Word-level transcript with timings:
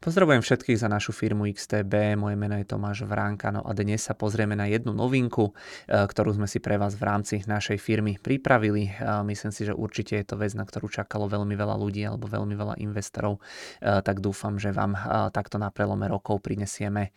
Pozdravujem 0.00 0.42
všetkých 0.42 0.78
za 0.78 0.88
našu 0.90 1.12
firmu 1.14 1.46
XTB, 1.50 2.18
moje 2.18 2.36
meno 2.38 2.58
je 2.58 2.66
Tomáš 2.66 3.06
Vránka, 3.06 3.50
no 3.50 3.62
a 3.64 3.70
dnes 3.72 4.02
sa 4.02 4.14
pozrieme 4.14 4.54
na 4.58 4.66
jednu 4.66 4.92
novinku, 4.92 5.50
e, 5.50 6.04
ktorú 6.06 6.36
sme 6.36 6.46
si 6.50 6.58
pre 6.62 6.78
vás 6.78 6.94
v 6.94 7.06
rámci 7.06 7.34
našej 7.46 7.78
firmy 7.80 8.18
pripravili. 8.18 8.90
E, 8.90 8.92
myslím 9.26 9.52
si, 9.54 9.66
že 9.66 9.74
určite 9.74 10.18
je 10.18 10.26
to 10.26 10.36
vec, 10.38 10.52
na 10.54 10.62
ktorú 10.62 10.90
čakalo 10.90 11.26
veľmi 11.30 11.54
veľa 11.54 11.76
ľudí 11.78 12.02
alebo 12.06 12.30
veľmi 12.30 12.54
veľa 12.54 12.74
investorov, 12.82 13.38
e, 13.38 14.00
tak 14.02 14.22
dúfam, 14.22 14.58
že 14.60 14.70
vám 14.70 14.98
takto 15.32 15.58
na 15.58 15.72
prelome 15.72 16.08
rokov 16.08 16.40
prinesieme 16.40 17.12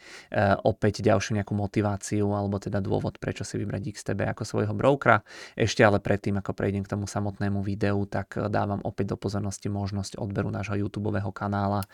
opäť 0.63 1.01
ďalšiu 1.05 1.39
nejakú 1.39 1.53
motiváciu 1.55 2.25
alebo 2.33 2.59
teda 2.59 2.83
dôvod, 2.83 3.17
prečo 3.17 3.47
si 3.47 3.59
vybrať 3.59 3.95
XTB 3.95 4.35
ako 4.35 4.43
svojho 4.43 4.73
brokera. 4.75 5.21
Ešte 5.55 5.83
ale 5.83 6.03
predtým, 6.03 6.39
ako 6.39 6.51
prejdem 6.51 6.83
k 6.83 6.91
tomu 6.91 7.07
samotnému 7.07 7.63
videu, 7.63 8.03
tak 8.05 8.35
dávam 8.51 8.83
opäť 8.83 9.15
do 9.15 9.17
pozornosti 9.19 9.71
možnosť 9.71 10.19
odberu 10.19 10.51
nášho 10.51 10.75
YouTube 10.75 11.11
kanála 11.31 11.85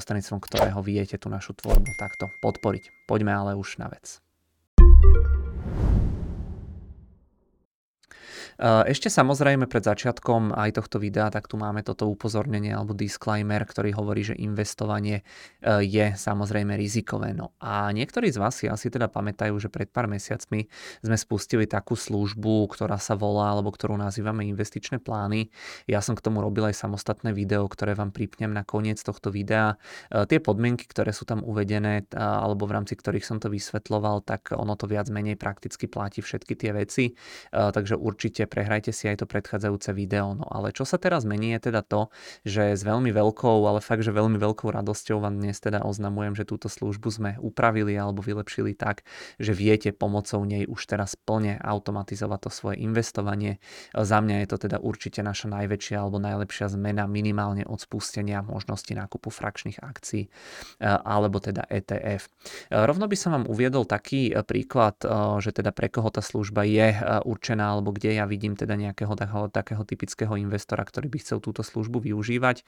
prostredníctvom 0.00 0.40
ktorého 0.40 0.80
viete 0.80 1.20
tú 1.20 1.28
našu 1.28 1.52
tvorbu 1.52 1.92
takto 2.00 2.32
podporiť. 2.40 3.04
Poďme 3.04 3.36
ale 3.36 3.52
už 3.52 3.76
na 3.76 3.92
vec. 3.92 4.24
Ešte 8.58 9.12
samozrejme 9.12 9.68
pred 9.70 9.84
začiatkom 9.84 10.56
aj 10.56 10.80
tohto 10.80 10.96
videa, 10.98 11.28
tak 11.28 11.46
tu 11.46 11.60
máme 11.60 11.84
toto 11.84 12.08
upozornenie 12.08 12.72
alebo 12.72 12.96
disclaimer, 12.96 13.62
ktorý 13.62 13.92
hovorí, 13.94 14.24
že 14.24 14.34
investovanie 14.38 15.22
e, 15.60 15.84
je 15.84 16.06
samozrejme 16.16 16.74
rizikové. 16.78 17.36
No 17.36 17.52
a 17.60 17.92
niektorí 17.92 18.32
z 18.32 18.38
vás 18.40 18.56
si 18.56 18.66
asi 18.70 18.88
teda 18.88 19.10
pamätajú, 19.12 19.52
že 19.60 19.68
pred 19.68 19.90
pár 19.90 20.08
mesiacmi 20.08 20.70
sme 21.04 21.16
spustili 21.16 21.68
takú 21.68 21.98
službu, 21.98 22.70
ktorá 22.72 22.96
sa 22.96 23.18
volá, 23.18 23.52
alebo 23.52 23.74
ktorú 23.74 23.98
nazývame 23.98 24.46
investičné 24.48 25.02
plány. 25.02 25.52
Ja 25.90 26.00
som 26.00 26.16
k 26.16 26.24
tomu 26.24 26.40
robil 26.40 26.70
aj 26.70 26.80
samostatné 26.80 27.34
video, 27.36 27.68
ktoré 27.68 27.92
vám 27.98 28.14
pripnem 28.14 28.54
na 28.54 28.64
koniec 28.64 29.02
tohto 29.02 29.28
videa. 29.28 29.76
E, 30.08 30.24
tie 30.24 30.38
podmienky, 30.40 30.88
ktoré 30.88 31.12
sú 31.12 31.28
tam 31.28 31.44
uvedené, 31.44 32.06
alebo 32.16 32.64
v 32.64 32.74
rámci 32.80 32.94
ktorých 32.96 33.26
som 33.26 33.36
to 33.42 33.52
vysvetloval, 33.52 34.22
tak 34.22 34.54
ono 34.54 34.78
to 34.78 34.86
viac 34.86 35.10
menej 35.10 35.36
prakticky 35.36 35.90
platí 35.90 36.22
všetky 36.22 36.54
tie 36.54 36.70
veci. 36.72 37.04
Takže 37.50 37.98
určite 37.98 38.39
prehrajte 38.46 38.92
si 38.92 39.08
aj 39.08 39.24
to 39.24 39.26
predchádzajúce 39.26 39.90
video. 39.92 40.32
No 40.36 40.46
ale 40.48 40.70
čo 40.70 40.84
sa 40.88 40.96
teraz 40.96 41.26
mení 41.28 41.56
je 41.58 41.72
teda 41.72 41.82
to, 41.84 42.08
že 42.46 42.76
s 42.78 42.82
veľmi 42.86 43.10
veľkou, 43.10 43.64
ale 43.66 43.82
fakt, 43.82 44.06
že 44.06 44.14
veľmi 44.14 44.38
veľkou 44.38 44.70
radosťou 44.70 45.20
vám 45.20 45.40
dnes 45.40 45.58
teda 45.58 45.82
oznamujem, 45.82 46.36
že 46.38 46.48
túto 46.48 46.70
službu 46.70 47.08
sme 47.10 47.30
upravili 47.42 47.98
alebo 47.98 48.22
vylepšili 48.24 48.76
tak, 48.78 49.02
že 49.36 49.52
viete 49.52 49.90
pomocou 49.90 50.44
nej 50.46 50.64
už 50.64 50.86
teraz 50.86 51.18
plne 51.18 51.58
automatizovať 51.60 52.40
to 52.46 52.50
svoje 52.52 52.76
investovanie. 52.80 53.58
Za 53.92 54.22
mňa 54.22 54.44
je 54.44 54.48
to 54.48 54.56
teda 54.68 54.78
určite 54.78 55.20
naša 55.20 55.50
najväčšia 55.50 55.96
alebo 56.00 56.22
najlepšia 56.22 56.70
zmena 56.72 57.10
minimálne 57.10 57.66
od 57.66 57.80
spustenia 57.80 58.44
možnosti 58.44 58.92
nákupu 58.92 59.28
frakčných 59.32 59.80
akcií 59.80 60.26
e, 60.26 60.30
alebo 60.86 61.40
teda 61.40 61.66
ETF. 61.66 62.22
E, 62.26 62.30
rovno 62.84 63.08
by 63.08 63.16
som 63.16 63.30
vám 63.34 63.44
uviedol 63.48 63.88
taký 63.88 64.30
e, 64.30 64.42
príklad, 64.44 65.00
že 65.40 65.50
teda 65.54 65.70
pre 65.70 65.88
koho 65.88 66.08
tá 66.10 66.20
služba 66.20 66.66
je 66.66 66.92
určená 67.24 67.72
alebo 67.76 67.94
kde 67.94 68.18
ja 68.18 68.24
vidím 68.30 68.54
teda 68.54 68.78
nejakého 68.78 69.10
takého, 69.18 69.50
takého 69.50 69.82
typického 69.82 70.34
investora, 70.38 70.86
ktorý 70.86 71.10
by 71.10 71.18
chcel 71.18 71.42
túto 71.42 71.66
službu 71.66 71.98
využívať. 72.06 72.62
E, 72.62 72.64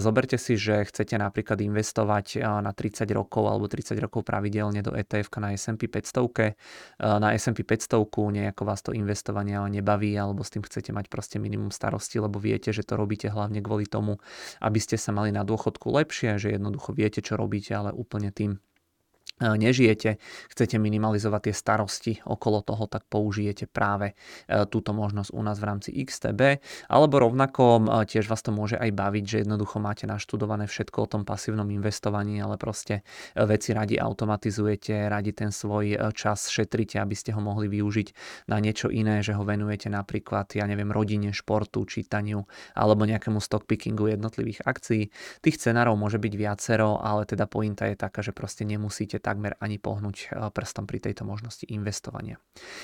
zoberte 0.00 0.40
si, 0.40 0.56
že 0.56 0.88
chcete 0.88 1.20
napríklad 1.20 1.60
investovať 1.60 2.40
e, 2.40 2.48
na 2.64 2.72
30 2.72 3.04
rokov 3.12 3.44
alebo 3.44 3.68
30 3.68 4.00
rokov 4.00 4.24
pravidelne 4.24 4.80
do 4.80 4.96
ETF 4.96 5.28
na 5.44 5.52
S&P 5.52 5.92
500. 5.92 6.16
E, 6.40 6.56
na 7.04 7.36
S&P 7.36 7.60
500 7.60 8.00
nejako 8.32 8.62
vás 8.64 8.80
to 8.80 8.96
investovanie 8.96 9.60
ale 9.60 9.68
nebaví 9.68 10.16
alebo 10.16 10.40
s 10.40 10.50
tým 10.56 10.64
chcete 10.64 10.90
mať 10.96 11.12
proste 11.12 11.36
minimum 11.36 11.68
starosti, 11.68 12.16
lebo 12.16 12.40
viete, 12.40 12.72
že 12.72 12.86
to 12.86 12.96
robíte 12.96 13.28
hlavne 13.28 13.60
kvôli 13.60 13.84
tomu, 13.84 14.16
aby 14.64 14.78
ste 14.80 14.96
sa 14.96 15.12
mali 15.12 15.34
na 15.34 15.44
dôchodku 15.44 15.92
lepšie, 15.92 16.40
že 16.40 16.56
jednoducho 16.56 16.96
viete, 16.96 17.20
čo 17.20 17.36
robíte, 17.36 17.76
ale 17.76 17.92
úplne 17.92 18.32
tým 18.32 18.62
nežijete, 19.42 20.22
chcete 20.54 20.76
minimalizovať 20.78 21.50
tie 21.50 21.54
starosti 21.54 22.12
okolo 22.22 22.62
toho, 22.62 22.86
tak 22.86 23.02
použijete 23.10 23.66
práve 23.66 24.14
e, 24.46 24.62
túto 24.70 24.94
možnosť 24.94 25.34
u 25.34 25.42
nás 25.42 25.58
v 25.58 25.66
rámci 25.66 25.90
XTB, 25.90 26.62
alebo 26.86 27.18
rovnako 27.18 27.82
e, 27.82 28.06
tiež 28.06 28.30
vás 28.30 28.46
to 28.46 28.54
môže 28.54 28.78
aj 28.78 28.94
baviť, 28.94 29.24
že 29.26 29.36
jednoducho 29.42 29.82
máte 29.82 30.06
naštudované 30.06 30.70
všetko 30.70 30.98
o 31.02 31.10
tom 31.10 31.22
pasívnom 31.26 31.66
investovaní, 31.66 32.38
ale 32.38 32.54
proste 32.54 33.02
veci 33.34 33.74
radi 33.74 33.98
automatizujete, 33.98 35.10
radi 35.10 35.34
ten 35.34 35.50
svoj 35.50 36.14
čas 36.14 36.46
šetrite, 36.46 37.02
aby 37.02 37.18
ste 37.18 37.34
ho 37.34 37.42
mohli 37.42 37.66
využiť 37.66 38.08
na 38.46 38.62
niečo 38.62 38.86
iné, 38.94 39.18
že 39.26 39.34
ho 39.34 39.42
venujete 39.42 39.90
napríklad, 39.90 40.54
ja 40.54 40.70
neviem, 40.70 40.94
rodine, 40.94 41.34
športu, 41.34 41.82
čítaniu 41.82 42.46
alebo 42.78 43.02
nejakému 43.02 43.42
stockpickingu 43.42 44.14
jednotlivých 44.14 44.62
akcií. 44.62 45.10
Tých 45.42 45.58
scenárov 45.58 45.98
môže 45.98 46.22
byť 46.22 46.34
viacero, 46.38 47.02
ale 47.02 47.26
teda 47.26 47.50
pointa 47.50 47.90
je 47.90 47.98
taká, 47.98 48.22
že 48.22 48.30
proste 48.30 48.62
nemusíte 48.62 49.23
takmer 49.24 49.56
ani 49.56 49.80
pohnúť 49.80 50.16
e, 50.20 50.52
prstom 50.52 50.84
pri 50.84 51.00
tejto 51.00 51.24
možnosti 51.24 51.64
investovania. 51.72 52.36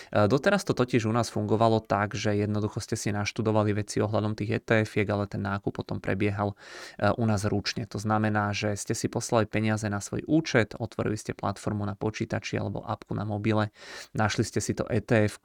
E, 0.09 0.25
doteraz 0.25 0.65
to 0.65 0.73
totiž 0.73 1.05
u 1.05 1.13
nás 1.13 1.29
fungovalo 1.29 1.85
tak, 1.85 2.17
že 2.17 2.33
jednoducho 2.33 2.81
ste 2.81 2.97
si 2.97 3.13
naštudovali 3.13 3.77
veci 3.77 4.01
ohľadom 4.01 4.33
tých 4.33 4.65
etf 4.65 4.97
ale 5.05 5.29
ten 5.29 5.45
nákup 5.45 5.85
potom 5.85 6.01
prebiehal 6.01 6.57
e, 6.97 7.13
u 7.13 7.25
nás 7.29 7.45
ručne. 7.45 7.85
To 7.93 8.01
znamená, 8.01 8.57
že 8.57 8.73
ste 8.81 8.97
si 8.97 9.13
poslali 9.13 9.45
peniaze 9.45 9.85
na 9.93 10.01
svoj 10.01 10.25
účet, 10.25 10.73
otvorili 10.81 11.21
ste 11.21 11.37
platformu 11.37 11.85
na 11.85 11.93
počítači 11.93 12.57
alebo 12.57 12.81
apku 12.81 13.13
na 13.13 13.29
mobile, 13.29 13.69
našli 14.17 14.49
ste 14.49 14.65
si 14.65 14.73
to 14.73 14.89
etf 14.89 15.37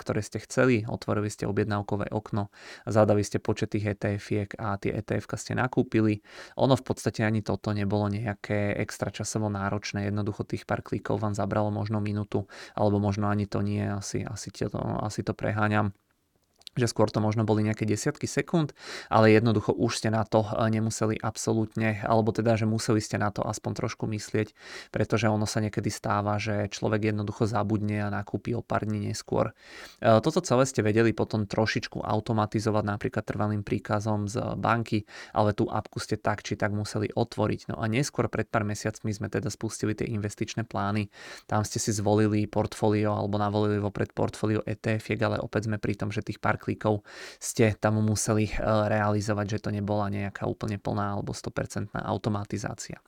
ktoré 0.00 0.20
ste 0.24 0.40
chceli, 0.40 0.88
otvorili 0.88 1.28
ste 1.28 1.44
objednávkové 1.44 2.08
okno, 2.10 2.48
zadali 2.88 3.20
ste 3.20 3.36
počet 3.42 3.76
tých 3.76 3.96
etf 3.96 4.32
a 4.56 4.80
tie 4.80 4.96
etf 4.96 5.28
ste 5.36 5.52
nakúpili. 5.52 6.24
Ono 6.56 6.74
v 6.74 6.84
podstate 6.84 7.22
ani 7.22 7.44
toto 7.44 7.76
nebolo 7.76 8.08
nejaké 8.08 8.74
extra 8.80 9.12
časovo 9.12 9.52
náročné, 9.52 10.08
jednoducho 10.08 10.39
jednoducho 10.40 10.48
tých 10.48 10.64
pár 10.64 10.80
klikov 10.80 11.20
vám 11.20 11.36
zabralo 11.36 11.68
možno 11.70 12.00
minútu, 12.00 12.48
alebo 12.74 12.96
možno 12.98 13.28
ani 13.28 13.46
to 13.46 13.60
nie, 13.60 13.84
asi, 13.84 14.24
asi, 14.24 14.48
to, 14.50 14.80
asi 15.04 15.20
to 15.22 15.36
preháňam 15.36 15.92
že 16.80 16.88
skôr 16.88 17.12
to 17.12 17.20
možno 17.20 17.44
boli 17.44 17.60
nejaké 17.60 17.84
desiatky 17.84 18.24
sekúnd, 18.24 18.72
ale 19.12 19.36
jednoducho 19.36 19.76
už 19.76 20.00
ste 20.00 20.08
na 20.08 20.24
to 20.24 20.42
eh, 20.42 20.72
nemuseli 20.72 21.20
absolútne, 21.20 22.00
alebo 22.02 22.32
teda, 22.32 22.56
že 22.56 22.64
museli 22.64 23.04
ste 23.04 23.20
na 23.20 23.28
to 23.28 23.44
aspoň 23.44 23.84
trošku 23.84 24.08
myslieť, 24.08 24.56
pretože 24.88 25.28
ono 25.28 25.44
sa 25.44 25.60
niekedy 25.60 25.92
stáva, 25.92 26.40
že 26.40 26.72
človek 26.72 27.12
jednoducho 27.12 27.44
zabudne 27.44 28.00
a 28.00 28.08
nakúpi 28.08 28.56
o 28.56 28.64
pár 28.64 28.88
dní 28.88 29.12
neskôr. 29.12 29.52
Eh, 30.00 30.18
toto 30.24 30.40
celé 30.40 30.64
ste 30.64 30.80
vedeli 30.80 31.12
potom 31.12 31.44
trošičku 31.44 32.00
automatizovať 32.00 32.84
napríklad 32.86 33.24
trvalým 33.28 33.62
príkazom 33.62 34.26
z 34.26 34.40
banky, 34.56 35.04
ale 35.36 35.52
tú 35.52 35.68
apku 35.68 36.00
ste 36.00 36.16
tak 36.16 36.40
či 36.40 36.56
tak 36.56 36.72
museli 36.72 37.12
otvoriť. 37.12 37.74
No 37.74 37.76
a 37.82 37.86
neskôr 37.86 38.26
pred 38.32 38.48
pár 38.48 38.64
mesiacmi 38.64 39.12
sme 39.12 39.28
teda 39.28 39.52
spustili 39.52 39.92
tie 39.92 40.08
investičné 40.08 40.64
plány. 40.64 41.10
Tam 41.44 41.66
ste 41.66 41.82
si 41.82 41.90
zvolili 41.92 42.46
portfólio 42.46 43.12
alebo 43.12 43.36
navolili 43.36 43.82
vopred 43.82 44.14
portfólio 44.14 44.62
ETF, 44.64 45.10
ale 45.20 45.36
opäť 45.42 45.66
sme 45.66 45.82
pri 45.82 45.94
tom, 45.98 46.08
že 46.14 46.22
tých 46.22 46.38
pár 46.38 46.56
klikov 46.70 47.02
ste 47.42 47.74
tam 47.74 47.98
museli 47.98 48.46
eh, 48.46 48.62
realizovať, 48.62 49.58
že 49.58 49.66
to 49.66 49.70
nebola 49.74 50.06
nejaká 50.06 50.46
úplne 50.46 50.78
plná 50.78 51.18
alebo 51.18 51.34
100% 51.34 51.90
automatizácia. 51.98 53.02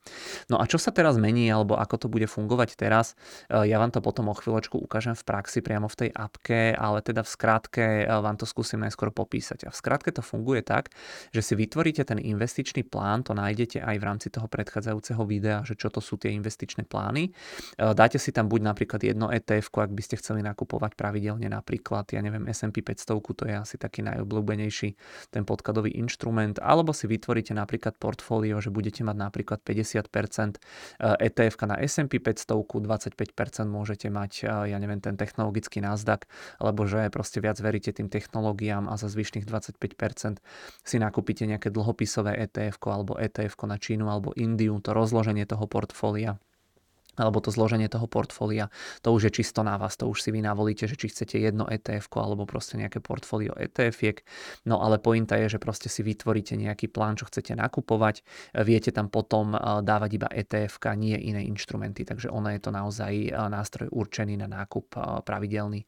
No 0.51 0.59
a 0.59 0.67
čo 0.67 0.83
sa 0.83 0.91
teraz 0.91 1.15
mení 1.15 1.47
alebo 1.47 1.79
ako 1.79 1.95
to 2.03 2.07
bude 2.11 2.27
fungovať 2.27 2.75
teraz, 2.75 3.15
eh, 3.47 3.71
ja 3.71 3.79
vám 3.79 3.95
to 3.95 4.03
potom 4.03 4.27
o 4.27 4.35
chvíľočku 4.35 4.83
ukážem 4.83 5.15
v 5.15 5.23
praxi 5.23 5.63
priamo 5.63 5.87
v 5.87 6.07
tej 6.07 6.11
appke, 6.11 6.75
ale 6.75 6.99
teda 7.07 7.23
v 7.23 7.31
skratke 7.31 7.87
eh, 8.03 8.11
vám 8.11 8.35
to 8.35 8.51
skúsim 8.51 8.83
najskôr 8.83 9.15
popísať. 9.15 9.69
A 9.69 9.71
v 9.71 9.77
skratke 9.79 10.11
to 10.11 10.27
funguje 10.27 10.67
tak, 10.67 10.91
že 11.31 11.41
si 11.41 11.55
vytvoríte 11.55 12.03
ten 12.03 12.19
investičný 12.19 12.83
plán, 12.83 13.23
to 13.23 13.39
nájdete 13.39 13.79
aj 13.79 13.97
v 14.01 14.05
rámci 14.05 14.29
toho 14.35 14.51
predchádzajúceho 14.51 15.23
videa, 15.23 15.63
že 15.63 15.79
čo 15.79 15.93
to 15.93 16.03
sú 16.03 16.19
tie 16.19 16.35
investičné 16.35 16.89
plány. 16.89 17.31
Dáte 17.77 18.17
si 18.17 18.33
tam 18.33 18.49
buď 18.49 18.73
napríklad 18.73 19.01
jedno 19.05 19.29
ETF, 19.29 19.71
ak 19.71 19.93
by 19.93 20.03
ste 20.03 20.17
chceli 20.19 20.41
nakupovať 20.41 20.97
pravidelne 20.97 21.47
napríklad, 21.53 22.09
ja 22.11 22.25
neviem, 22.25 22.49
S&P 22.49 22.81
500, 22.81 23.21
to 23.21 23.42
je 23.47 23.55
asi 23.57 23.77
taký 23.79 24.05
najobľúbenejší 24.07 24.89
ten 25.31 25.43
podkladový 25.43 25.95
inštrument, 25.99 26.61
alebo 26.61 26.95
si 26.95 27.09
vytvoríte 27.09 27.57
napríklad 27.57 27.97
portfólio, 27.97 28.61
že 28.63 28.71
budete 28.71 29.03
mať 29.03 29.17
napríklad 29.17 29.61
50% 29.65 30.59
ETF 31.01 31.55
na 31.67 31.77
S&P 31.81 32.19
500, 32.19 32.55
25% 32.55 33.69
môžete 33.69 34.13
mať, 34.13 34.33
eh, 34.45 34.75
ja 34.75 34.79
neviem, 34.79 35.01
ten 35.01 35.17
technologický 35.17 35.81
Nasdaq, 35.81 36.27
alebo 36.61 36.85
že 36.85 37.09
proste 37.09 37.41
viac 37.41 37.59
veríte 37.59 37.95
tým 37.95 38.13
technológiám 38.13 38.91
a 38.91 38.95
za 39.01 39.09
zvyšných 39.09 39.49
25% 39.49 40.43
si 40.85 40.97
nakúpite 41.01 41.49
nejaké 41.49 41.73
dlhopisové 41.73 42.37
ETF 42.37 42.77
alebo 42.87 43.17
ETF 43.17 43.57
na 43.65 43.79
Čínu 43.79 44.11
alebo 44.11 44.35
Indiu, 44.37 44.77
to 44.83 44.93
rozloženie 44.93 45.49
toho 45.49 45.65
portfólia 45.65 46.37
alebo 47.21 47.45
to 47.45 47.53
zloženie 47.53 47.93
toho 47.93 48.09
portfólia, 48.09 48.73
to 49.05 49.13
už 49.13 49.29
je 49.29 49.43
čisto 49.43 49.61
na 49.61 49.77
vás, 49.77 50.01
to 50.01 50.09
už 50.09 50.25
si 50.25 50.33
vy 50.33 50.41
navolíte, 50.41 50.89
že 50.89 50.97
či 50.97 51.13
chcete 51.13 51.37
jedno 51.37 51.69
etf 51.69 52.09
alebo 52.17 52.49
proste 52.49 52.81
nejaké 52.81 53.05
portfólio 53.05 53.53
ETF-iek. 53.53 54.25
No 54.65 54.81
ale 54.81 54.97
pointa 54.97 55.37
je, 55.37 55.53
že 55.53 55.59
proste 55.61 55.93
si 55.93 56.01
vytvoríte 56.01 56.57
nejaký 56.57 56.89
plán, 56.89 57.21
čo 57.21 57.29
chcete 57.29 57.53
nakupovať, 57.53 58.25
viete 58.65 58.89
tam 58.95 59.13
potom 59.13 59.53
dávať 59.85 60.11
iba 60.17 60.29
etf 60.33 60.81
nie 60.97 61.17
iné 61.17 61.45
inštrumenty, 61.49 62.05
takže 62.09 62.33
ona 62.33 62.57
je 62.57 62.61
to 62.65 62.71
naozaj 62.73 63.13
nástroj 63.49 63.89
určený 63.93 64.41
na 64.41 64.49
nákup 64.49 64.93
pravidelný 65.25 65.85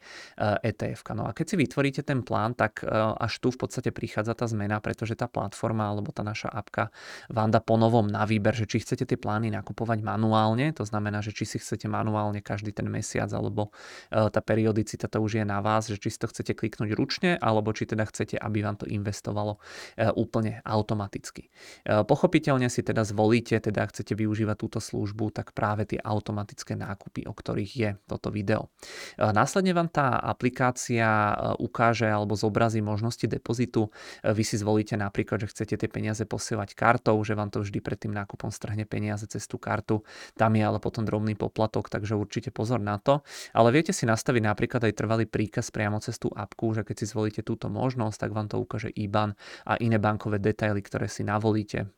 etf 0.61 1.00
No 1.15 1.29
a 1.29 1.37
keď 1.37 1.47
si 1.53 1.56
vytvoríte 1.56 2.03
ten 2.03 2.25
plán, 2.25 2.53
tak 2.56 2.85
až 3.21 3.32
tu 3.38 3.49
v 3.53 3.59
podstate 3.61 3.93
prichádza 3.93 4.35
tá 4.35 4.49
zmena, 4.49 4.81
pretože 4.81 5.15
tá 5.15 5.29
platforma 5.29 5.88
alebo 5.88 6.11
tá 6.11 6.25
naša 6.25 6.49
apka 6.49 6.91
vám 7.31 7.53
dá 7.53 7.61
ponovom 7.61 8.09
na 8.09 8.25
výber, 8.25 8.53
že 8.56 8.67
či 8.67 8.81
chcete 8.82 9.05
tie 9.05 9.19
plány 9.21 9.53
nakupovať 9.55 10.00
manuálne, 10.03 10.73
to 10.75 10.82
znamená 10.82 11.13
znamená, 11.14 11.22
že 11.22 11.31
či 11.31 11.46
si 11.46 11.56
chcete 11.62 11.87
manuálne 11.87 12.43
každý 12.43 12.75
ten 12.75 12.90
mesiac, 12.90 13.31
alebo 13.31 13.70
e, 14.11 14.26
tá 14.34 14.40
periodicita 14.43 15.06
to 15.06 15.22
už 15.22 15.38
je 15.38 15.44
na 15.46 15.62
vás, 15.62 15.87
že 15.87 16.02
či 16.02 16.11
si 16.11 16.19
to 16.19 16.26
chcete 16.26 16.58
kliknúť 16.58 16.90
ručne, 16.99 17.38
alebo 17.38 17.70
či 17.70 17.87
teda 17.87 18.02
chcete, 18.02 18.34
aby 18.34 18.66
vám 18.66 18.82
to 18.82 18.90
investovalo 18.90 19.62
e, 19.94 20.11
úplne 20.19 20.58
automaticky. 20.66 21.46
E, 21.87 22.02
pochopiteľne 22.02 22.66
si 22.66 22.82
teda 22.82 23.06
zvolíte, 23.06 23.62
teda 23.62 23.87
chcete 23.87 24.19
využívať 24.19 24.56
túto 24.58 24.82
službu, 24.82 25.31
tak 25.31 25.55
práve 25.55 25.87
tie 25.87 26.02
automatické 26.02 26.75
nákupy, 26.75 27.31
o 27.31 27.34
ktorých 27.37 27.72
je 27.78 27.90
toto 28.11 28.34
video. 28.34 28.72
Následne 29.20 29.76
vám 29.76 29.93
tá 29.93 30.16
aplikácia 30.16 31.37
ukáže 31.61 32.08
alebo 32.08 32.34
zobrazí 32.34 32.81
možnosti 32.81 33.28
depozitu. 33.28 33.93
Vy 34.25 34.43
si 34.43 34.56
zvolíte 34.56 34.96
napríklad, 34.96 35.44
že 35.44 35.50
chcete 35.52 35.75
tie 35.76 35.88
peniaze 35.90 36.25
posielať 36.25 36.72
kartou, 36.72 37.20
že 37.20 37.37
vám 37.37 37.52
to 37.52 37.61
vždy 37.61 37.78
pred 37.84 38.00
tým 38.00 38.16
nákupom 38.16 38.49
strhne 38.49 38.88
peniaze 38.88 39.28
cez 39.28 39.44
tú 39.44 39.61
kartu. 39.61 40.00
Tam 40.38 40.56
je 40.56 40.64
ale 40.64 40.81
potom 40.81 41.03
drobný 41.04 41.38
poplatok, 41.38 41.88
takže 41.92 42.18
určite 42.18 42.50
pozor 42.50 42.80
na 42.80 43.00
to. 43.00 43.22
Ale 43.52 43.70
viete 43.70 43.92
si 43.92 44.04
nastaviť 44.04 44.42
napríklad 44.44 44.82
aj 44.84 44.96
trvalý 44.96 45.24
príkaz 45.24 45.70
priamo 45.70 46.00
cez 46.00 46.16
tú 46.16 46.28
apku, 46.32 46.74
že 46.74 46.82
keď 46.82 46.96
si 47.00 47.06
zvolíte 47.08 47.40
túto 47.46 47.70
možnosť, 47.72 48.28
tak 48.28 48.30
vám 48.32 48.48
to 48.50 48.60
ukáže 48.60 48.90
IBAN 48.92 49.36
a 49.68 49.78
iné 49.80 49.96
bankové 49.96 50.40
detaily, 50.40 50.80
ktoré 50.82 51.06
si 51.08 51.22
navolíte 51.22 51.88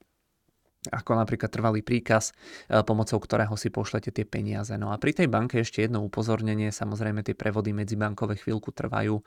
ako 0.91 1.19
napríklad 1.19 1.51
trvalý 1.51 1.81
príkaz, 1.83 2.33
e, 2.71 2.83
pomocou 2.83 3.19
ktorého 3.19 3.55
si 3.59 3.69
pošlete 3.73 4.13
tie 4.13 4.25
peniaze. 4.25 4.75
No 4.79 4.91
a 4.93 5.01
pri 5.01 5.13
tej 5.17 5.29
banke 5.31 5.61
ešte 5.61 5.83
jedno 5.85 6.03
upozornenie, 6.05 6.71
samozrejme 6.71 7.23
tie 7.27 7.35
prevody 7.35 7.73
medzibankové 7.73 8.39
chvíľku 8.39 8.73
trvajú. 8.73 9.21
E, 9.21 9.23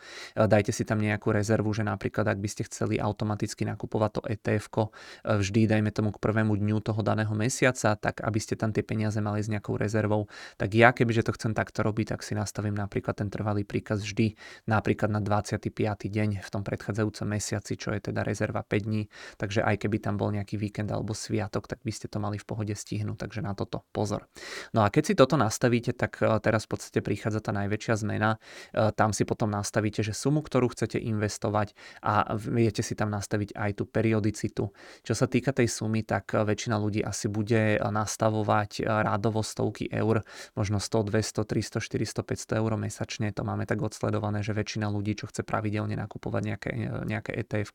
dajte 0.47 0.71
si 0.71 0.83
tam 0.85 1.01
nejakú 1.01 1.33
rezervu, 1.33 1.71
že 1.73 1.83
napríklad 1.83 2.27
ak 2.27 2.39
by 2.39 2.49
ste 2.49 2.67
chceli 2.67 3.01
automaticky 3.01 3.65
nakupovať 3.65 4.11
to 4.19 4.21
etf 4.25 4.65
e, 4.69 4.87
vždy 5.25 5.69
dajme 5.69 5.89
tomu 5.91 6.09
k 6.15 6.21
prvému 6.21 6.55
dňu 6.55 6.77
toho 6.83 7.01
daného 7.01 7.31
mesiaca, 7.33 7.95
tak 7.95 8.21
aby 8.21 8.39
ste 8.41 8.59
tam 8.59 8.75
tie 8.75 8.83
peniaze 8.85 9.17
mali 9.19 9.41
s 9.41 9.51
nejakou 9.51 9.75
rezervou. 9.75 10.29
Tak 10.57 10.69
ja 10.75 10.91
kebyže 10.91 11.25
to 11.25 11.35
chcem 11.35 11.53
takto 11.53 11.81
robiť, 11.85 12.15
tak 12.15 12.21
si 12.21 12.33
nastavím 12.35 12.75
napríklad 12.75 13.17
ten 13.17 13.29
trvalý 13.31 13.63
príkaz 13.63 14.01
vždy 14.03 14.35
napríklad 14.67 15.09
na 15.09 15.21
25. 15.21 15.71
deň 16.09 16.29
v 16.43 16.49
tom 16.49 16.61
predchádzajúcom 16.61 17.27
mesiaci, 17.29 17.73
čo 17.79 17.93
je 17.95 17.99
teda 18.11 18.21
rezerva 18.21 18.61
5 18.65 18.87
dní. 18.87 19.07
Takže 19.37 19.65
aj 19.65 19.75
keby 19.85 19.97
tam 20.01 20.15
bol 20.19 20.29
nejaký 20.33 20.59
víkend 20.59 20.91
alebo 20.91 21.13
sviat 21.13 21.48
sviatok, 21.49 21.65
tak 21.65 21.81
by 21.81 21.89
ste 21.89 22.05
to 22.05 22.21
mali 22.21 22.37
v 22.37 22.45
pohode 22.45 22.69
stihnúť, 22.77 23.17
takže 23.17 23.41
na 23.41 23.57
toto 23.57 23.81
pozor. 23.89 24.29
No 24.69 24.85
a 24.85 24.93
keď 24.93 25.03
si 25.09 25.13
toto 25.17 25.33
nastavíte, 25.33 25.97
tak 25.97 26.21
e, 26.21 26.29
teraz 26.45 26.69
v 26.69 26.77
podstate 26.77 27.01
prichádza 27.01 27.41
tá 27.41 27.49
najväčšia 27.49 28.05
zmena. 28.05 28.37
E, 28.69 28.93
tam 28.93 29.09
si 29.17 29.25
potom 29.25 29.49
nastavíte, 29.49 30.05
že 30.05 30.13
sumu, 30.13 30.45
ktorú 30.45 30.69
chcete 30.69 31.01
investovať 31.01 31.73
a 32.05 32.37
viete 32.37 32.85
si 32.85 32.93
tam 32.93 33.09
nastaviť 33.09 33.57
aj 33.57 33.71
tú 33.81 33.89
periodicitu. 33.89 34.69
Čo 35.01 35.13
sa 35.17 35.25
týka 35.25 35.49
tej 35.49 35.65
sumy, 35.65 36.05
tak 36.05 36.37
e, 36.37 36.45
väčšina 36.45 36.77
ľudí 36.77 37.01
asi 37.01 37.25
bude 37.25 37.81
nastavovať 37.81 38.85
rádovo 38.85 39.41
stovky 39.41 39.89
eur, 39.89 40.21
možno 40.53 40.77
100, 40.77 41.09
200, 41.09 41.49
300, 41.49 41.81
400, 41.81 42.21
500 42.21 42.61
eur 42.61 42.71
mesačne. 42.77 43.33
To 43.33 43.41
máme 43.41 43.65
tak 43.65 43.81
odsledované, 43.81 44.45
že 44.45 44.53
väčšina 44.53 44.85
ľudí, 44.85 45.17
čo 45.17 45.25
chce 45.25 45.41
pravidelne 45.41 45.97
nakupovať 45.97 46.41
nejaké, 46.45 46.71
nejaké 47.09 47.31
etf 47.33 47.71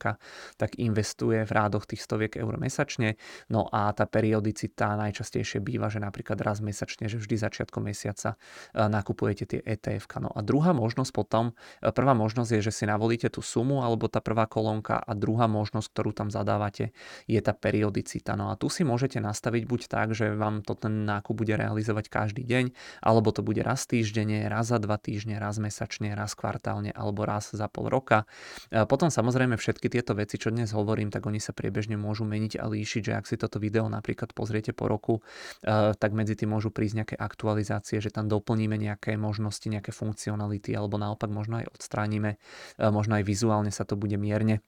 tak 0.60 0.76
investuje 0.76 1.46
v 1.48 1.52
rádoch 1.52 1.88
tých 1.88 2.04
stoviek 2.04 2.36
eur 2.36 2.60
mesačne. 2.60 3.16
No 3.48 3.63
a 3.68 3.92
tá 3.92 4.08
periodicita 4.08 4.96
najčastejšie 4.96 5.60
býva, 5.60 5.92
že 5.92 6.00
napríklad 6.00 6.40
raz 6.40 6.64
mesačne, 6.64 7.06
že 7.06 7.20
vždy 7.20 7.36
začiatkom 7.36 7.84
mesiaca 7.84 8.34
e, 8.34 8.88
nakupujete 8.88 9.44
tie 9.44 9.60
etf 9.62 10.06
No 10.14 10.32
a 10.32 10.40
druhá 10.40 10.72
možnosť 10.72 11.12
potom, 11.12 11.52
e, 11.82 11.92
prvá 11.92 12.16
možnosť 12.16 12.58
je, 12.58 12.60
že 12.70 12.72
si 12.72 12.84
navolíte 12.88 13.28
tú 13.28 13.44
sumu 13.44 13.84
alebo 13.84 14.08
tá 14.08 14.24
prvá 14.24 14.48
kolónka 14.48 14.96
a 14.96 15.12
druhá 15.12 15.44
možnosť, 15.44 15.88
ktorú 15.92 16.10
tam 16.16 16.28
zadávate, 16.32 16.96
je 17.28 17.40
tá 17.44 17.52
periodicita. 17.52 18.32
No 18.38 18.48
a 18.48 18.56
tu 18.56 18.72
si 18.72 18.82
môžete 18.82 19.20
nastaviť 19.20 19.68
buď 19.68 19.80
tak, 19.86 20.16
že 20.16 20.32
vám 20.32 20.64
to 20.64 20.72
ten 20.72 21.04
nákup 21.04 21.36
bude 21.36 21.52
realizovať 21.52 22.08
každý 22.08 22.42
deň, 22.48 22.72
alebo 23.04 23.34
to 23.34 23.44
bude 23.44 23.60
raz 23.60 23.84
týždenne, 23.84 24.48
raz 24.48 24.72
za 24.72 24.80
dva 24.80 24.96
týždne, 24.96 25.36
raz 25.36 25.60
mesačne, 25.60 26.16
raz 26.16 26.32
kvartálne 26.32 26.88
alebo 26.94 27.28
raz 27.28 27.52
za 27.52 27.68
pol 27.68 27.92
roka. 27.92 28.24
E, 28.72 28.88
potom 28.88 29.12
samozrejme 29.12 29.60
všetky 29.60 29.92
tieto 29.92 30.16
veci, 30.16 30.40
čo 30.40 30.48
dnes 30.48 30.72
hovorím, 30.72 31.12
tak 31.12 31.28
oni 31.28 31.38
sa 31.42 31.52
priebežne 31.52 32.00
môžu 32.00 32.24
meniť 32.24 32.56
a 32.56 32.64
líšiť, 32.64 33.02
že 33.04 33.12
ak 33.12 33.28
si 33.28 33.36
toto 33.36 33.43
toto 33.44 33.60
video 33.60 33.84
napríklad 33.92 34.32
pozriete 34.32 34.72
po 34.72 34.88
roku, 34.88 35.20
eh, 35.62 35.92
tak 35.92 36.16
medzi 36.16 36.32
tým 36.32 36.56
môžu 36.56 36.72
prísť 36.72 37.04
nejaké 37.04 37.16
aktualizácie, 37.20 38.00
že 38.00 38.08
tam 38.08 38.26
doplníme 38.32 38.80
nejaké 38.80 39.20
možnosti, 39.20 39.68
nejaké 39.68 39.92
funkcionality 39.92 40.72
alebo 40.72 40.96
naopak 40.96 41.28
možno 41.28 41.60
aj 41.60 41.68
odstránime, 41.76 42.40
eh, 42.40 42.88
možno 42.88 43.20
aj 43.20 43.24
vizuálne 43.28 43.68
sa 43.68 43.84
to 43.84 44.00
bude 44.00 44.16
mierne 44.16 44.64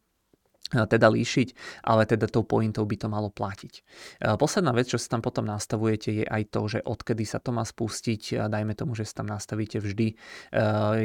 teda 0.73 1.07
líšiť, 1.07 1.49
ale 1.87 2.11
teda 2.11 2.27
tou 2.27 2.43
pointou 2.43 2.83
by 2.83 2.97
to 2.99 3.07
malo 3.07 3.31
platiť. 3.31 3.87
Posledná 4.35 4.75
vec, 4.75 4.91
čo 4.91 4.99
si 4.99 5.07
tam 5.07 5.23
potom 5.23 5.47
nastavujete, 5.47 6.11
je 6.11 6.25
aj 6.27 6.43
to, 6.51 6.61
že 6.67 6.79
odkedy 6.83 7.23
sa 7.23 7.39
to 7.39 7.55
má 7.55 7.63
spustiť. 7.63 8.51
Dajme 8.51 8.75
tomu, 8.75 8.99
že 8.99 9.07
si 9.07 9.15
tam 9.15 9.31
nastavíte 9.31 9.79
vždy, 9.79 10.19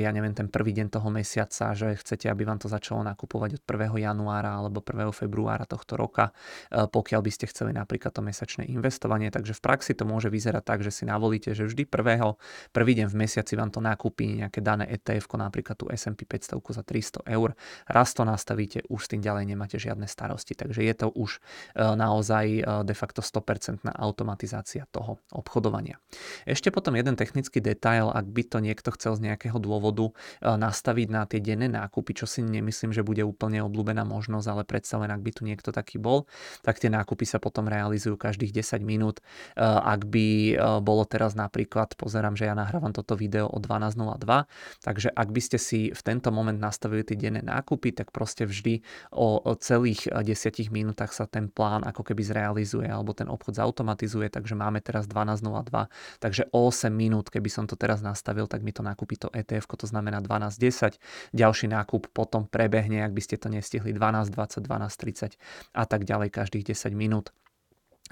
ja 0.01 0.09
neviem, 0.09 0.33
ten 0.33 0.49
prvý 0.49 0.73
deň 0.73 0.87
toho 0.89 1.13
mesiaca, 1.13 1.77
že 1.77 1.93
chcete, 1.93 2.25
aby 2.25 2.41
vám 2.41 2.57
to 2.57 2.65
začalo 2.65 3.05
nakupovať 3.05 3.61
od 3.61 3.63
1. 3.69 4.01
januára 4.01 4.57
alebo 4.57 4.81
1. 4.81 5.13
februára 5.13 5.69
tohto 5.69 5.93
roka, 5.93 6.33
pokiaľ 6.73 7.21
by 7.21 7.31
ste 7.31 7.45
chceli 7.51 7.77
napríklad 7.77 8.09
to 8.09 8.25
mesačné 8.25 8.65
investovanie. 8.65 9.29
Takže 9.29 9.53
v 9.53 9.61
praxi 9.61 9.93
to 9.93 10.09
môže 10.09 10.33
vyzerať 10.33 10.63
tak, 10.65 10.79
že 10.81 10.89
si 10.89 11.03
navolíte, 11.05 11.53
že 11.53 11.69
vždy 11.69 11.85
prvého, 11.85 12.41
prvý 12.73 12.97
deň 12.97 13.13
v 13.13 13.19
mesiaci 13.27 13.53
vám 13.53 13.69
to 13.69 13.77
nakúpi 13.77 14.41
nejaké 14.41 14.65
dané 14.65 14.89
ETF, 14.89 15.29
napríklad 15.37 15.77
tú 15.77 15.85
S&P 15.91 16.25
500 16.25 16.57
za 16.71 16.83
300 16.83 17.29
eur. 17.29 17.53
Raz 17.85 18.15
to 18.17 18.25
nastavíte, 18.25 18.81
už 18.89 19.05
s 19.05 19.09
tým 19.11 19.21
ďalej 19.21 19.50
nemáte 19.51 19.75
žiadne 19.75 20.07
starosti. 20.07 20.55
Takže 20.55 20.81
je 20.81 20.93
to 20.95 21.07
už 21.11 21.37
e, 21.37 21.39
naozaj 21.83 22.45
e, 22.47 22.61
de 22.87 22.95
facto 22.95 23.19
100% 23.19 23.83
automatizácia 23.91 24.87
toho 24.89 25.19
obchodovania. 25.35 25.99
Ešte 26.47 26.71
potom 26.71 26.95
jeden 26.95 27.19
technický 27.19 27.59
detail, 27.59 28.07
ak 28.09 28.25
by 28.31 28.43
to 28.47 28.57
niekto 28.63 28.89
chcel 28.95 29.19
z 29.19 29.27
nejakého 29.27 29.59
dôvodu 29.59 30.09
e, 30.09 30.13
nastaviť 30.47 31.07
na 31.11 31.27
tie 31.27 31.43
denné 31.43 31.67
nákupy, 31.67 32.23
čo 32.23 32.25
si 32.25 32.39
nemyslím, 32.41 32.95
že 32.95 33.03
bude 33.03 33.21
úplne 33.27 33.59
obľúbená 33.67 34.07
možnosť, 34.07 34.47
ale 34.47 34.63
predsa 34.63 34.95
len 35.03 35.11
ak 35.11 35.21
by 35.21 35.31
tu 35.35 35.41
niekto 35.43 35.75
taký 35.75 35.99
bol, 35.99 36.25
tak 36.63 36.79
tie 36.79 36.87
nákupy 36.87 37.27
sa 37.27 37.37
potom 37.37 37.67
realizujú 37.67 38.15
každých 38.15 38.63
10 38.63 38.83
minút. 38.85 39.19
Ak 39.57 40.05
by 40.07 40.57
bolo 40.81 41.03
teraz 41.03 41.33
napríklad, 41.33 41.97
pozerám, 41.97 42.37
že 42.37 42.47
ja 42.47 42.55
nahrávam 42.55 42.93
toto 42.93 43.17
video 43.17 43.49
o 43.49 43.57
12.02, 43.57 44.47
takže 44.85 45.09
ak 45.11 45.29
by 45.29 45.41
ste 45.41 45.57
si 45.57 45.79
v 45.91 46.01
tento 46.01 46.29
moment 46.29 46.57
nastavili 46.57 47.01
tie 47.01 47.17
denné 47.17 47.41
nákupy, 47.41 47.91
tak 47.91 48.13
proste 48.13 48.45
vždy 48.45 48.85
o 49.11 49.40
celých 49.59 50.07
10 50.09 50.69
minútach 50.69 51.11
sa 51.11 51.25
ten 51.25 51.49
plán 51.49 51.81
ako 51.83 52.05
keby 52.05 52.21
zrealizuje 52.21 52.87
alebo 52.87 53.11
ten 53.15 53.27
obchod 53.27 53.57
zautomatizuje, 53.57 54.29
takže 54.29 54.53
máme 54.53 54.79
teraz 54.79 55.09
12.02, 55.09 55.89
takže 56.21 56.43
o 56.53 56.69
8 56.69 56.93
minút, 56.93 57.33
keby 57.33 57.49
som 57.49 57.65
to 57.65 57.75
teraz 57.75 57.99
nastavil, 58.05 58.45
tak 58.45 58.61
mi 58.61 58.71
to 58.71 58.85
nakúpi 58.85 59.17
to 59.17 59.27
ETF, 59.33 59.67
to 59.75 59.87
znamená 59.89 60.21
12.10, 60.21 61.01
ďalší 61.33 61.67
nákup 61.73 62.13
potom 62.13 62.45
prebehne, 62.45 63.01
ak 63.01 63.11
by 63.11 63.21
ste 63.21 63.35
to 63.41 63.49
nestihli 63.49 63.91
12.20, 63.95 64.65
12.30 64.65 65.37
a 65.73 65.83
tak 65.89 66.05
ďalej 66.05 66.29
každých 66.29 66.71
10 66.71 66.93
minút. 66.93 67.33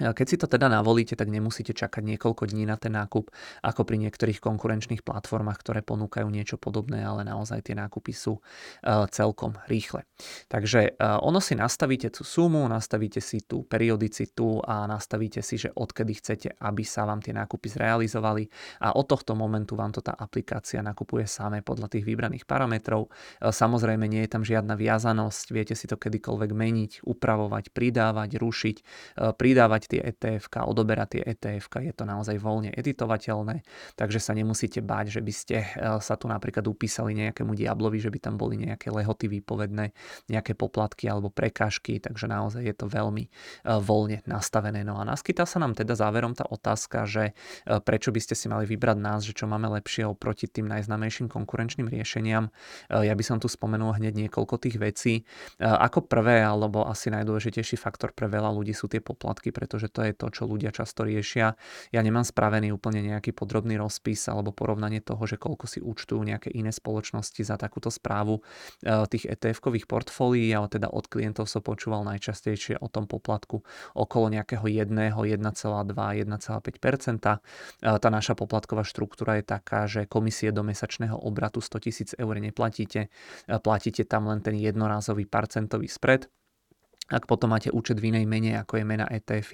Keď 0.00 0.26
si 0.26 0.36
to 0.40 0.48
teda 0.48 0.72
navolíte, 0.72 1.12
tak 1.12 1.28
nemusíte 1.28 1.76
čakať 1.76 2.00
niekoľko 2.00 2.48
dní 2.48 2.64
na 2.64 2.80
ten 2.80 2.96
nákup, 2.96 3.28
ako 3.60 3.80
pri 3.84 4.00
niektorých 4.00 4.40
konkurenčných 4.40 5.04
platformách, 5.04 5.60
ktoré 5.60 5.84
ponúkajú 5.84 6.24
niečo 6.32 6.56
podobné, 6.56 7.04
ale 7.04 7.28
naozaj 7.28 7.68
tie 7.68 7.76
nákupy 7.76 8.12
sú 8.16 8.40
e, 8.40 8.42
celkom 9.12 9.60
rýchle. 9.68 10.08
Takže 10.48 10.80
e, 10.96 11.04
ono 11.20 11.44
si 11.44 11.52
nastavíte 11.52 12.08
tú 12.08 12.24
sumu, 12.24 12.64
nastavíte 12.64 13.20
si 13.20 13.44
tú 13.44 13.68
periodicitu 13.68 14.64
a 14.64 14.88
nastavíte 14.88 15.44
si, 15.44 15.60
že 15.60 15.68
odkedy 15.68 16.12
chcete, 16.16 16.48
aby 16.64 16.80
sa 16.80 17.04
vám 17.04 17.20
tie 17.20 17.36
nákupy 17.36 17.68
zrealizovali 17.68 18.48
a 18.80 18.96
od 18.96 19.04
tohto 19.04 19.36
momentu 19.36 19.76
vám 19.76 19.92
to 19.92 20.00
tá 20.00 20.16
aplikácia 20.16 20.80
nakupuje 20.80 21.28
samé 21.28 21.60
podľa 21.60 21.92
tých 21.92 22.08
vybraných 22.08 22.48
parametrov. 22.48 23.12
E, 23.12 23.52
samozrejme 23.52 24.08
nie 24.08 24.24
je 24.24 24.32
tam 24.32 24.48
žiadna 24.48 24.80
viazanosť, 24.80 25.46
viete 25.52 25.74
si 25.76 25.84
to 25.84 26.00
kedykoľvek 26.00 26.50
meniť, 26.56 26.92
upravovať, 27.04 27.76
pridávať, 27.76 28.40
rušiť, 28.40 28.76
pridávať 29.36 29.89
tie 29.90 30.00
ETF, 30.06 30.46
odoberať 30.62 31.18
tie 31.18 31.22
ETF, 31.26 31.66
je 31.82 31.92
to 31.96 32.04
naozaj 32.06 32.38
voľne 32.38 32.70
editovateľné, 32.70 33.66
takže 33.98 34.22
sa 34.22 34.32
nemusíte 34.36 34.78
báť, 34.84 35.18
že 35.18 35.20
by 35.24 35.32
ste 35.34 35.56
sa 35.98 36.14
tu 36.14 36.30
napríklad 36.30 36.62
upísali 36.68 37.16
nejakému 37.16 37.56
diablovi, 37.56 37.98
že 37.98 38.12
by 38.12 38.18
tam 38.22 38.34
boli 38.38 38.60
nejaké 38.60 38.92
lehoty 38.92 39.26
výpovedné, 39.26 39.90
nejaké 40.28 40.54
poplatky 40.54 41.08
alebo 41.08 41.32
prekážky, 41.32 41.98
takže 41.98 42.28
naozaj 42.28 42.62
je 42.62 42.74
to 42.76 42.86
veľmi 42.86 43.26
voľne 43.64 44.20
nastavené. 44.28 44.84
No 44.84 45.00
a 45.00 45.08
naskytá 45.08 45.48
sa 45.48 45.56
nám 45.56 45.72
teda 45.72 45.96
záverom 45.96 46.36
tá 46.36 46.44
otázka, 46.44 47.08
že 47.08 47.32
prečo 47.64 48.12
by 48.12 48.20
ste 48.20 48.36
si 48.36 48.46
mali 48.52 48.68
vybrať 48.68 48.98
nás, 49.00 49.24
že 49.24 49.32
čo 49.32 49.48
máme 49.48 49.72
lepšie 49.80 50.04
oproti 50.04 50.44
tým 50.44 50.68
najznamejším 50.68 51.32
konkurenčným 51.32 51.88
riešeniam. 51.88 52.52
Ja 52.92 53.14
by 53.16 53.24
som 53.24 53.40
tu 53.40 53.48
spomenul 53.48 53.96
hneď 53.96 54.28
niekoľko 54.28 54.60
tých 54.60 54.76
vecí. 54.76 55.24
Ako 55.56 56.04
prvé, 56.04 56.44
alebo 56.44 56.84
asi 56.84 57.08
najdôležitejší 57.08 57.80
faktor 57.80 58.12
pre 58.12 58.28
veľa 58.28 58.52
ľudí 58.52 58.76
sú 58.76 58.84
tie 58.90 59.00
poplatky, 59.00 59.48
pretože 59.48 59.79
to 59.88 60.04
je 60.04 60.12
to, 60.12 60.28
čo 60.28 60.44
ľudia 60.44 60.68
často 60.68 61.08
riešia. 61.08 61.56
Ja 61.94 62.00
nemám 62.04 62.28
spravený 62.28 62.68
úplne 62.74 63.00
nejaký 63.00 63.32
podrobný 63.32 63.80
rozpis 63.80 64.28
alebo 64.28 64.52
porovnanie 64.52 65.00
toho, 65.00 65.24
že 65.24 65.40
koľko 65.40 65.64
si 65.64 65.80
účtujú 65.80 66.20
nejaké 66.20 66.52
iné 66.52 66.74
spoločnosti 66.74 67.40
za 67.40 67.56
takúto 67.56 67.88
správu 67.88 68.44
tých 68.84 69.30
ETF-kových 69.30 69.86
portfólií, 69.86 70.50
ale 70.50 70.66
teda 70.66 70.90
od 70.90 71.06
klientov 71.06 71.46
som 71.46 71.62
počúval 71.62 72.02
najčastejšie 72.10 72.82
o 72.82 72.90
tom 72.90 73.06
poplatku 73.06 73.62
okolo 73.94 74.26
nejakého 74.34 74.66
1, 74.66 74.90
1,2, 74.90 75.14
1,5%. 75.14 77.38
Tá 77.80 78.08
naša 78.10 78.34
poplatková 78.34 78.82
štruktúra 78.82 79.38
je 79.38 79.46
taká, 79.46 79.86
že 79.86 80.10
komisie 80.10 80.50
do 80.50 80.66
mesačného 80.66 81.14
obratu 81.14 81.62
100 81.62 81.86
tisíc 81.86 82.10
eur 82.18 82.34
neplatíte, 82.34 83.14
platíte 83.62 84.02
tam 84.02 84.26
len 84.26 84.42
ten 84.42 84.58
jednorázový 84.58 85.28
parcentový 85.28 85.86
spread 85.86 86.26
ak 87.10 87.26
potom 87.26 87.50
máte 87.50 87.74
účet 87.74 87.98
v 87.98 88.14
inej 88.14 88.24
mene, 88.30 88.54
ako 88.62 88.78
je 88.80 88.84
mena 88.86 89.06
etf 89.10 89.50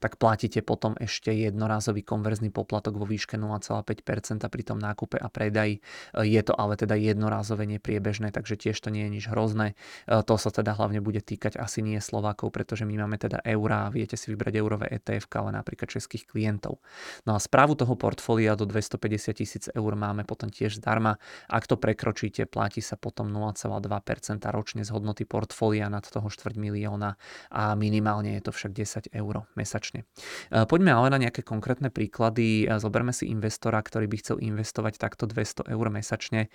tak 0.00 0.16
platíte 0.16 0.64
potom 0.64 0.96
ešte 0.96 1.30
jednorázový 1.30 2.02
konverzný 2.02 2.48
poplatok 2.48 2.96
vo 2.96 3.06
výške 3.06 3.36
0,5% 3.36 4.48
pri 4.48 4.62
tom 4.64 4.80
nákupe 4.80 5.20
a 5.20 5.28
predaji. 5.28 5.84
Je 6.16 6.42
to 6.42 6.56
ale 6.56 6.80
teda 6.80 6.96
jednorázové 6.96 7.68
nepriebežné, 7.76 8.32
takže 8.32 8.56
tiež 8.56 8.76
to 8.80 8.88
nie 8.88 9.06
je 9.06 9.10
nič 9.20 9.24
hrozné. 9.28 9.76
E, 10.08 10.24
to 10.24 10.34
sa 10.40 10.48
teda 10.48 10.72
hlavne 10.72 11.04
bude 11.04 11.20
týkať 11.20 11.60
asi 11.60 11.84
nie 11.84 12.00
Slovákov, 12.00 12.50
pretože 12.50 12.88
my 12.88 13.04
máme 13.04 13.20
teda 13.20 13.44
eurá 13.44 13.92
viete 13.92 14.16
si 14.16 14.32
vybrať 14.32 14.54
eurové 14.56 14.86
ETF, 14.88 15.28
ale 15.36 15.60
napríklad 15.60 15.92
českých 15.92 16.24
klientov. 16.24 16.80
No 17.28 17.36
a 17.36 17.38
správu 17.38 17.76
toho 17.76 17.94
portfólia 18.00 18.56
do 18.56 18.64
250 18.64 19.36
tisíc 19.36 19.64
eur 19.70 19.92
máme 19.94 20.24
potom 20.24 20.48
tiež 20.48 20.80
zdarma. 20.80 21.20
Ak 21.50 21.68
to 21.68 21.76
prekročíte, 21.76 22.48
platí 22.48 22.80
sa 22.80 22.96
potom 22.96 23.28
0,2% 23.28 24.40
ročne 24.48 24.82
z 24.86 24.90
hodnoty 24.94 25.28
portfólia 25.28 25.92
nad 25.92 26.06
toho 26.06 26.30
4 26.30 26.56
milióna 26.56 26.93
milióna 26.94 27.18
a 27.50 27.74
minimálne 27.74 28.38
je 28.38 28.42
to 28.46 28.52
však 28.54 28.72
10 28.72 29.10
eur 29.10 29.34
mesačne. 29.58 30.06
E, 30.50 30.66
poďme 30.66 30.94
ale 30.94 31.10
na 31.10 31.18
nejaké 31.18 31.42
konkrétne 31.42 31.90
príklady. 31.90 32.66
E, 32.66 32.78
zoberme 32.78 33.10
si 33.10 33.26
investora, 33.26 33.82
ktorý 33.82 34.06
by 34.06 34.16
chcel 34.22 34.36
investovať 34.38 34.98
takto 34.98 35.26
200 35.26 35.66
eur 35.74 35.86
mesačne 35.90 36.46
e, 36.46 36.48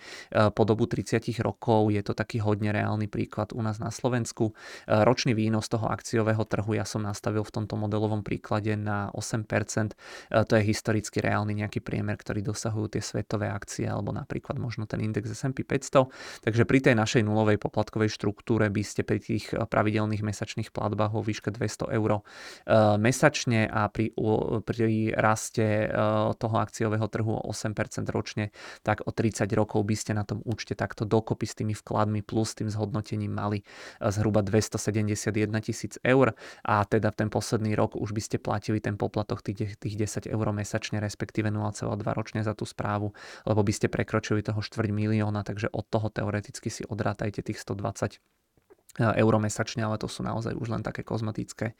po 0.52 0.64
dobu 0.64 0.88
30 0.88 1.20
rokov. 1.44 1.92
Je 1.92 2.02
to 2.02 2.16
taký 2.16 2.40
hodne 2.40 2.72
reálny 2.72 3.12
príklad 3.12 3.52
u 3.52 3.62
nás 3.62 3.78
na 3.80 3.92
Slovensku. 3.92 4.56
Ročný 4.88 5.36
výnos 5.36 5.68
toho 5.68 5.90
akciového 5.90 6.42
trhu 6.48 6.78
ja 6.78 6.86
som 6.88 7.04
nastavil 7.04 7.44
v 7.44 7.52
tomto 7.52 7.76
modelovom 7.76 8.24
príklade 8.24 8.74
na 8.80 9.12
8%. 9.12 9.96
To 10.30 10.54
je 10.56 10.64
historicky 10.64 11.20
reálny 11.20 11.58
nejaký 11.66 11.84
priemer, 11.84 12.16
ktorý 12.16 12.46
dosahujú 12.46 12.96
tie 12.98 13.04
svetové 13.04 13.50
akcie 13.50 13.90
alebo 13.90 14.14
napríklad 14.14 14.62
možno 14.62 14.86
ten 14.86 15.02
index 15.04 15.34
S&P 15.34 15.66
500. 15.66 16.46
Takže 16.46 16.64
pri 16.64 16.80
tej 16.80 16.96
našej 16.96 17.22
nulovej 17.26 17.58
poplatkovej 17.58 18.14
štruktúre 18.14 18.70
by 18.70 18.84
ste 18.86 19.02
pri 19.04 19.20
tých 19.20 19.52
pravidelných 19.52 20.22
mesačných 20.30 20.70
platbách 20.70 21.12
vo 21.18 21.26
výške 21.26 21.50
200 21.50 21.90
eur 21.98 22.10
eh, 22.16 22.22
mesačne 23.02 23.66
a 23.66 23.90
pri, 23.90 24.14
pri 24.62 25.14
raste 25.18 25.90
eh, 25.90 25.92
toho 26.38 26.56
akciového 26.62 27.10
trhu 27.10 27.34
o 27.34 27.50
8% 27.50 28.06
ročne, 28.14 28.54
tak 28.86 29.02
o 29.04 29.12
30 29.12 29.50
rokov 29.58 29.82
by 29.82 29.96
ste 29.98 30.14
na 30.14 30.22
tom 30.22 30.46
účte 30.46 30.78
takto 30.78 31.04
dokopy 31.04 31.46
s 31.50 31.58
tými 31.58 31.74
vkladmi 31.74 32.22
plus 32.22 32.54
tým 32.54 32.70
zhodnotením 32.70 33.34
mali 33.34 33.66
eh, 33.66 34.14
zhruba 34.14 34.46
271 34.46 35.34
tisíc 35.66 35.98
eur 36.06 36.38
a 36.62 36.86
teda 36.86 37.10
ten 37.10 37.34
posledný 37.34 37.74
rok 37.74 37.98
už 37.98 38.14
by 38.14 38.22
ste 38.22 38.38
platili 38.38 38.78
ten 38.78 38.96
poplatok 38.96 39.42
tých, 39.42 39.80
tých 39.82 39.96
10 39.98 40.30
eur 40.30 40.48
mesačne, 40.54 41.02
respektíve 41.02 41.50
0,2 41.50 41.90
ročne 42.14 42.46
za 42.46 42.54
tú 42.54 42.68
správu, 42.70 43.12
lebo 43.48 43.62
by 43.66 43.74
ste 43.74 43.88
prekročili 43.90 44.46
toho 44.46 44.62
4 44.62 44.92
milióna, 44.92 45.42
takže 45.42 45.72
od 45.74 45.86
toho 45.90 46.12
teoreticky 46.12 46.70
si 46.70 46.84
odrátajte 46.86 47.42
tých 47.42 47.60
120 47.64 48.20
eur 48.98 49.34
mesačne, 49.38 49.86
ale 49.86 50.02
to 50.02 50.10
sú 50.10 50.26
naozaj 50.26 50.58
už 50.58 50.76
len 50.76 50.82
také 50.84 51.06
kozmetické 51.06 51.78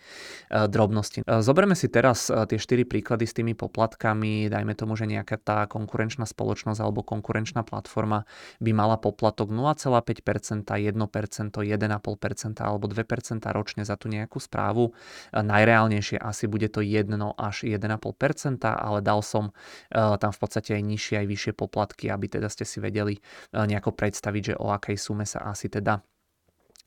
drobnosti. 0.48 1.26
Zoberme 1.26 1.74
si 1.74 1.90
teraz 1.90 2.30
tie 2.30 2.60
4 2.62 2.86
príklady 2.86 3.26
s 3.26 3.34
tými 3.34 3.58
poplatkami, 3.58 4.48
dajme 4.48 4.78
tomu, 4.78 4.94
že 4.94 5.10
nejaká 5.10 5.42
tá 5.42 5.66
konkurenčná 5.66 6.24
spoločnosť 6.30 6.80
alebo 6.80 7.04
konkurenčná 7.04 7.66
platforma 7.66 8.24
by 8.64 8.72
mala 8.72 8.96
poplatok 8.96 9.52
0,5%, 9.52 10.70
1%, 10.70 10.96
1,5% 10.96 12.62
alebo 12.62 12.86
2% 12.88 13.58
ročne 13.58 13.84
za 13.84 13.98
tú 13.98 14.08
nejakú 14.08 14.38
správu. 14.40 14.94
Najreálnejšie 15.34 16.22
asi 16.22 16.46
bude 16.46 16.70
to 16.72 16.80
1 16.80 17.10
až 17.36 17.56
1,5%, 17.68 18.64
ale 18.64 19.00
dal 19.04 19.20
som 19.26 19.52
tam 19.92 20.32
v 20.32 20.40
podstate 20.40 20.78
aj 20.78 20.84
nižšie 20.86 21.16
aj 21.20 21.28
vyššie 21.28 21.54
poplatky, 21.58 22.08
aby 22.08 22.32
teda 22.32 22.48
ste 22.48 22.64
si 22.64 22.80
vedeli 22.80 23.20
nejako 23.52 23.92
predstaviť, 23.92 24.54
že 24.54 24.60
o 24.62 24.72
akej 24.72 24.96
sume 24.96 25.28
sa 25.28 25.44
asi 25.50 25.68
teda 25.68 26.00
E, 26.00 26.19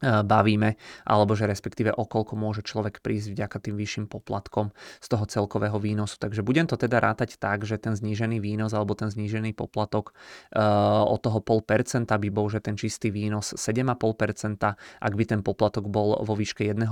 bavíme, 0.02 0.74
alebo 1.06 1.38
že 1.38 1.46
respektíve 1.46 1.94
okolko 1.94 2.34
môže 2.34 2.66
človek 2.66 2.98
prísť 2.98 3.38
vďaka 3.38 3.56
tým 3.62 3.78
vyšším 3.78 4.06
poplatkom 4.10 4.74
z 4.98 5.06
toho 5.06 5.24
celkového 5.30 5.78
výnosu. 5.78 6.18
Takže 6.18 6.42
budem 6.42 6.66
to 6.66 6.74
teda 6.74 6.98
rátať 6.98 7.38
tak, 7.38 7.62
že 7.62 7.78
ten 7.78 7.94
znížený 7.94 8.42
výnos 8.42 8.74
alebo 8.74 8.98
ten 8.98 9.08
znížený 9.08 9.54
poplatok 9.54 10.10
uh, 10.52 11.06
od 11.06 11.22
toho 11.22 11.38
0,5% 11.38 12.10
by 12.10 12.28
bol, 12.34 12.50
že 12.50 12.58
ten 12.58 12.74
čistý 12.74 13.14
výnos 13.14 13.54
7,5%, 13.54 14.58
ak 14.98 15.12
by 15.14 15.24
ten 15.24 15.40
poplatok 15.46 15.86
bol 15.86 16.18
vo 16.18 16.34
výške 16.34 16.66
1% 16.66 16.82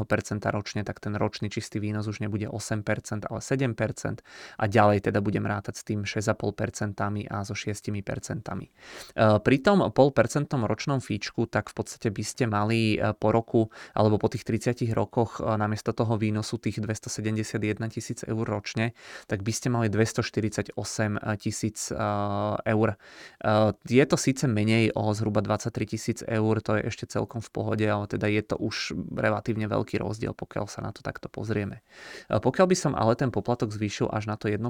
ročne, 0.55 0.87
tak 0.87 1.03
ten 1.03 1.19
ročný 1.19 1.51
čistý 1.51 1.83
výnos 1.83 2.07
už 2.07 2.23
nebude 2.23 2.47
8%, 2.47 3.27
ale 3.27 3.41
7% 3.43 4.23
a 4.59 4.65
ďalej 4.71 5.11
teda 5.11 5.19
budem 5.19 5.45
rátať 5.47 5.75
s 5.75 5.83
tým 5.83 6.07
6,5% 6.07 7.27
a 7.27 7.37
so 7.43 7.55
6%. 7.59 7.91
Uh, 7.91 9.39
pri 9.43 9.57
tom 9.59 9.83
0,5% 9.83 10.55
ročnom 10.71 11.03
fíčku, 11.03 11.51
tak 11.51 11.73
v 11.73 11.75
podstate 11.75 12.09
by 12.15 12.23
ste 12.23 12.45
mali 12.47 13.00
E, 13.00 13.00
po 13.19 13.29
roku 13.33 13.73
alebo 13.97 14.21
po 14.21 14.29
tých 14.29 14.45
30 14.45 14.93
rokoch 14.93 15.41
namiesto 15.41 15.97
toho 15.97 16.21
výnosu 16.21 16.61
tých 16.61 16.85
271 16.85 17.59
tisíc 17.89 18.23
eur 18.23 18.45
ročne, 18.45 18.93
tak 19.27 19.43
by 19.43 19.53
ste 19.53 19.69
mali 19.73 19.89
248 19.89 20.77
tisíc 21.41 21.93
eur. 22.65 22.89
Je 23.89 24.05
to 24.05 24.17
síce 24.21 24.45
menej 24.45 24.93
o 24.95 25.11
zhruba 25.17 25.41
23 25.41 25.97
tisíc 25.97 26.19
eur, 26.27 26.55
to 26.61 26.77
je 26.77 26.83
ešte 26.87 27.09
celkom 27.09 27.41
v 27.41 27.51
pohode, 27.51 27.87
ale 27.87 28.05
teda 28.07 28.29
je 28.29 28.43
to 28.45 28.57
už 28.61 28.93
relatívne 29.17 29.67
veľký 29.71 29.99
rozdiel, 29.99 30.37
pokiaľ 30.37 30.67
sa 30.69 30.85
na 30.85 30.93
to 30.93 31.01
takto 31.01 31.33
pozrieme. 31.33 31.81
Pokiaľ 32.29 32.67
by 32.69 32.77
som 32.77 32.93
ale 32.93 33.17
ten 33.17 33.33
poplatok 33.33 33.73
zvýšil 33.73 34.13
až 34.13 34.29
na 34.29 34.37
to 34.37 34.53
1%, 34.53 34.61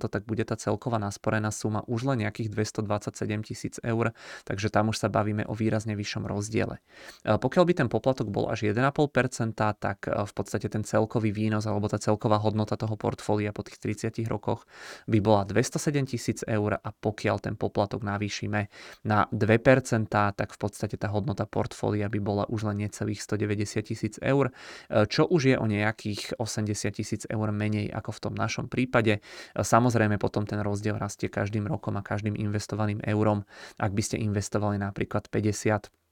tak 0.00 0.22
bude 0.24 0.44
tá 0.46 0.56
celková 0.56 0.96
nasporená 0.96 1.52
suma 1.52 1.84
už 1.84 2.08
len 2.08 2.24
nejakých 2.24 2.48
227 2.48 3.44
tisíc 3.44 3.74
eur, 3.82 4.16
takže 4.48 4.70
tam 4.72 4.88
už 4.94 5.02
sa 5.02 5.12
bavíme 5.12 5.44
o 5.44 5.54
výrazne 5.54 5.98
vyššom 5.98 6.24
rozdiele. 6.24 6.78
Pokiaľ 7.26 7.64
by 7.66 7.73
ten 7.74 7.90
poplatok 7.90 8.30
bol 8.30 8.48
až 8.48 8.70
1,5%, 8.70 9.58
tak 9.58 10.06
e, 10.06 10.24
v 10.24 10.32
podstate 10.32 10.70
ten 10.70 10.86
celkový 10.86 11.34
výnos 11.34 11.66
alebo 11.66 11.90
tá 11.90 11.98
celková 11.98 12.38
hodnota 12.38 12.78
toho 12.78 12.94
portfólia 12.94 13.50
po 13.50 13.66
tých 13.66 13.82
30 14.08 14.24
rokoch 14.30 14.64
by 15.10 15.18
bola 15.18 15.42
207 15.44 16.14
tisíc 16.14 16.40
eur 16.46 16.78
a 16.78 16.88
pokiaľ 16.94 17.36
ten 17.42 17.54
poplatok 17.58 18.06
navýšime 18.06 18.70
na 19.04 19.26
2%, 19.34 20.06
tak 20.10 20.48
v 20.54 20.58
podstate 20.58 20.94
tá 20.94 21.10
hodnota 21.10 21.44
portfólia 21.44 22.06
by 22.06 22.20
bola 22.22 22.44
už 22.46 22.70
len 22.70 22.86
necelých 22.86 23.20
190 23.20 23.82
tisíc 23.82 24.14
eur, 24.22 24.54
e, 24.88 25.04
čo 25.10 25.26
už 25.26 25.42
je 25.50 25.56
o 25.58 25.66
nejakých 25.66 26.38
80 26.38 26.94
tisíc 26.94 27.22
eur 27.26 27.48
menej 27.50 27.90
ako 27.90 28.10
v 28.14 28.22
tom 28.30 28.34
našom 28.38 28.70
prípade. 28.70 29.18
E, 29.18 29.20
samozrejme 29.58 30.22
potom 30.22 30.46
ten 30.46 30.62
rozdiel 30.62 30.94
rastie 30.94 31.26
každým 31.26 31.66
rokom 31.66 31.98
a 31.98 32.06
každým 32.06 32.38
investovaným 32.38 33.02
eurom. 33.02 33.42
Ak 33.82 33.90
by 33.90 34.02
ste 34.06 34.22
investovali 34.22 34.78
napríklad 34.78 35.26
50 35.26 36.03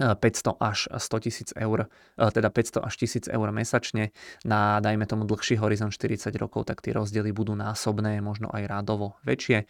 500 0.00 0.56
až 0.56 0.88
100 0.88 1.20
tisíc 1.20 1.48
eur, 1.52 1.84
e, 2.16 2.30
teda 2.32 2.48
500 2.48 2.80
až 2.80 2.94
1000 2.96 3.28
eur 3.28 3.48
mesačne 3.52 4.16
na, 4.40 4.80
dajme 4.80 5.04
tomu, 5.04 5.28
dlhší 5.28 5.60
horizont 5.60 5.92
40 5.92 6.32
rokov, 6.40 6.64
tak 6.64 6.80
tie 6.80 6.96
rozdiely 6.96 7.28
budú 7.36 7.52
násobné, 7.52 8.24
možno 8.24 8.48
aj 8.48 8.64
rádovo 8.64 9.20
väčšie. 9.28 9.58
E, 9.60 9.64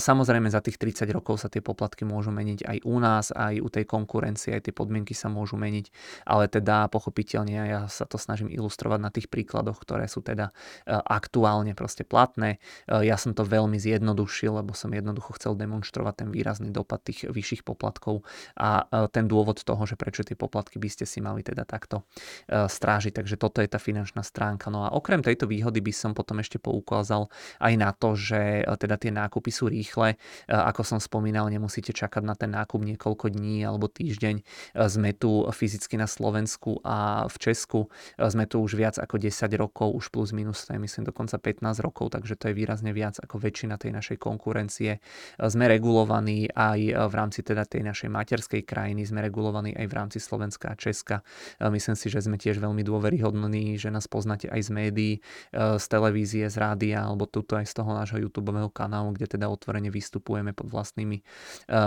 samozrejme 0.00 0.48
za 0.48 0.64
tých 0.64 0.80
30 0.80 1.12
rokov 1.12 1.44
sa 1.44 1.52
tie 1.52 1.60
poplatky 1.60 2.08
môžu 2.08 2.32
meniť 2.32 2.64
aj 2.64 2.78
u 2.88 2.96
nás, 2.96 3.36
aj 3.36 3.60
u 3.60 3.68
tej 3.68 3.84
konkurencie, 3.84 4.56
aj 4.56 4.72
tie 4.72 4.72
podmienky 4.72 5.12
sa 5.12 5.28
môžu 5.28 5.60
meniť, 5.60 5.92
ale 6.24 6.48
teda 6.48 6.88
pochopiteľne 6.88 7.52
ja 7.52 7.80
sa 7.92 8.08
to 8.08 8.16
snažím 8.16 8.48
ilustrovať 8.48 9.00
na 9.00 9.12
tých 9.12 9.28
príkladoch, 9.28 9.76
ktoré 9.76 10.08
sú 10.08 10.24
teda 10.24 10.56
e, 10.88 10.96
aktuálne 10.96 11.76
proste 11.76 12.08
platné. 12.08 12.58
Ja 12.88 13.18
som 13.20 13.34
to 13.36 13.42
veľmi 13.44 13.76
zjednodušil, 13.76 14.62
lebo 14.62 14.72
som 14.72 14.88
jednoducho 14.94 15.36
chcel 15.36 15.58
demonstrovať 15.58 16.24
ten 16.24 16.28
výrazný 16.30 16.70
dopad 16.72 17.02
tých 17.04 17.28
vyšších 17.28 17.66
poplatkov 17.66 18.22
a 18.56 18.86
ten 19.10 19.26
dôvod 19.26 19.65
toho, 19.66 19.82
že 19.82 19.98
prečo 19.98 20.22
tie 20.22 20.38
poplatky 20.38 20.78
by 20.78 20.86
ste 20.86 21.02
si 21.02 21.18
mali 21.18 21.42
teda 21.42 21.66
takto 21.66 22.06
strážiť. 22.46 23.18
Takže 23.18 23.34
toto 23.34 23.58
je 23.58 23.66
tá 23.66 23.82
finančná 23.82 24.22
stránka. 24.22 24.70
No 24.70 24.86
a 24.86 24.94
okrem 24.94 25.26
tejto 25.26 25.50
výhody 25.50 25.82
by 25.82 25.90
som 25.90 26.14
potom 26.14 26.38
ešte 26.38 26.62
poukázal 26.62 27.26
aj 27.58 27.74
na 27.74 27.90
to, 27.90 28.14
že 28.14 28.62
teda 28.78 28.94
tie 28.94 29.10
nákupy 29.10 29.50
sú 29.50 29.66
rýchle. 29.66 30.14
Ako 30.46 30.86
som 30.86 31.02
spomínal, 31.02 31.50
nemusíte 31.50 31.90
čakať 31.90 32.22
na 32.22 32.38
ten 32.38 32.54
nákup 32.54 32.78
niekoľko 32.78 33.34
dní 33.34 33.66
alebo 33.66 33.90
týždeň. 33.90 34.46
Sme 34.86 35.10
tu 35.16 35.42
fyzicky 35.48 35.98
na 35.98 36.06
Slovensku 36.06 36.84
a 36.84 37.24
v 37.26 37.36
Česku. 37.40 37.88
Sme 38.20 38.44
tu 38.44 38.60
už 38.60 38.76
viac 38.76 39.00
ako 39.00 39.16
10 39.16 39.48
rokov, 39.56 39.96
už 39.96 40.12
plus 40.12 40.36
minus, 40.36 40.68
myslím 40.68 41.08
dokonca 41.08 41.40
15 41.40 41.80
rokov, 41.80 42.12
takže 42.12 42.36
to 42.36 42.52
je 42.52 42.54
výrazne 42.54 42.92
viac 42.92 43.16
ako 43.16 43.40
väčšina 43.40 43.80
tej 43.80 43.96
našej 43.96 44.20
konkurencie. 44.20 45.00
Sme 45.40 45.64
regulovaní 45.72 46.52
aj 46.52 47.08
v 47.08 47.14
rámci 47.16 47.40
teda 47.40 47.64
tej 47.64 47.80
našej 47.80 48.12
materskej 48.12 48.68
krajiny, 48.68 49.08
sme 49.08 49.24
regulovaní 49.24 49.55
aj 49.62 49.86
v 49.86 49.94
rámci 49.96 50.18
Slovenska 50.20 50.72
a 50.72 50.76
Česka. 50.76 51.24
Myslím 51.62 51.96
si, 51.96 52.10
že 52.10 52.20
sme 52.20 52.36
tiež 52.36 52.60
veľmi 52.60 52.82
dôveryhodní, 52.82 53.78
že 53.78 53.88
nás 53.88 54.10
poznáte 54.10 54.50
aj 54.50 54.60
z 54.66 54.70
médií, 54.74 55.14
z 55.54 55.84
televízie, 55.86 56.50
z 56.50 56.56
rádia 56.58 57.06
alebo 57.06 57.24
tuto 57.30 57.56
aj 57.56 57.64
z 57.70 57.74
toho 57.78 57.94
nášho 57.94 58.18
YouTube 58.18 58.50
kanálu, 58.74 59.14
kde 59.14 59.38
teda 59.38 59.46
otvorene 59.46 59.88
vystupujeme 59.94 60.50
pod 60.50 60.66
vlastnými 60.72 61.22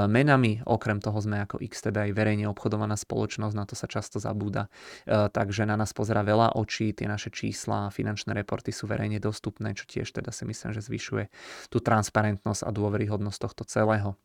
menami. 0.07 0.63
Okrem 0.63 1.03
toho 1.03 1.19
sme 1.19 1.43
ako 1.43 1.59
XTB 1.59 2.09
aj 2.09 2.11
verejne 2.15 2.45
obchodovaná 2.47 2.95
spoločnosť, 2.95 3.55
na 3.57 3.65
to 3.67 3.75
sa 3.75 3.91
často 3.91 4.21
zabúda. 4.23 4.71
Takže 5.09 5.67
na 5.67 5.75
nás 5.75 5.91
pozera 5.91 6.23
veľa 6.23 6.55
očí, 6.55 6.95
tie 6.95 7.11
naše 7.11 7.27
čísla, 7.33 7.91
finančné 7.91 8.31
reporty 8.31 8.71
sú 8.71 8.88
verejne 8.88 9.19
dostupné, 9.19 9.75
čo 9.75 9.83
tiež 9.83 10.15
teda 10.15 10.31
si 10.31 10.47
myslím, 10.47 10.71
že 10.71 10.85
zvyšuje 10.85 11.27
tú 11.67 11.83
transparentnosť 11.83 12.63
a 12.63 12.71
dôveryhodnosť 12.71 13.39
tohto 13.43 13.63
celého. 13.67 14.15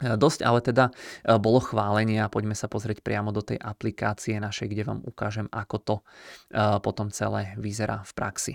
E, 0.00 0.16
dosť 0.16 0.40
ale 0.46 0.64
teda 0.64 0.88
e, 0.88 0.92
bolo 1.36 1.60
a 2.24 2.32
poďme 2.32 2.56
sa 2.56 2.70
pozrieť 2.70 3.04
priamo 3.04 3.28
do 3.34 3.44
tej 3.44 3.60
aplikácie 3.60 4.40
našej, 4.40 4.72
kde 4.72 4.82
vám 4.88 5.00
ukážem, 5.04 5.46
ako 5.52 5.76
to 5.82 5.94
e, 6.00 6.02
potom 6.80 7.12
celé 7.12 7.52
vyzerá 7.60 8.00
v 8.06 8.12
praxi. 8.16 8.54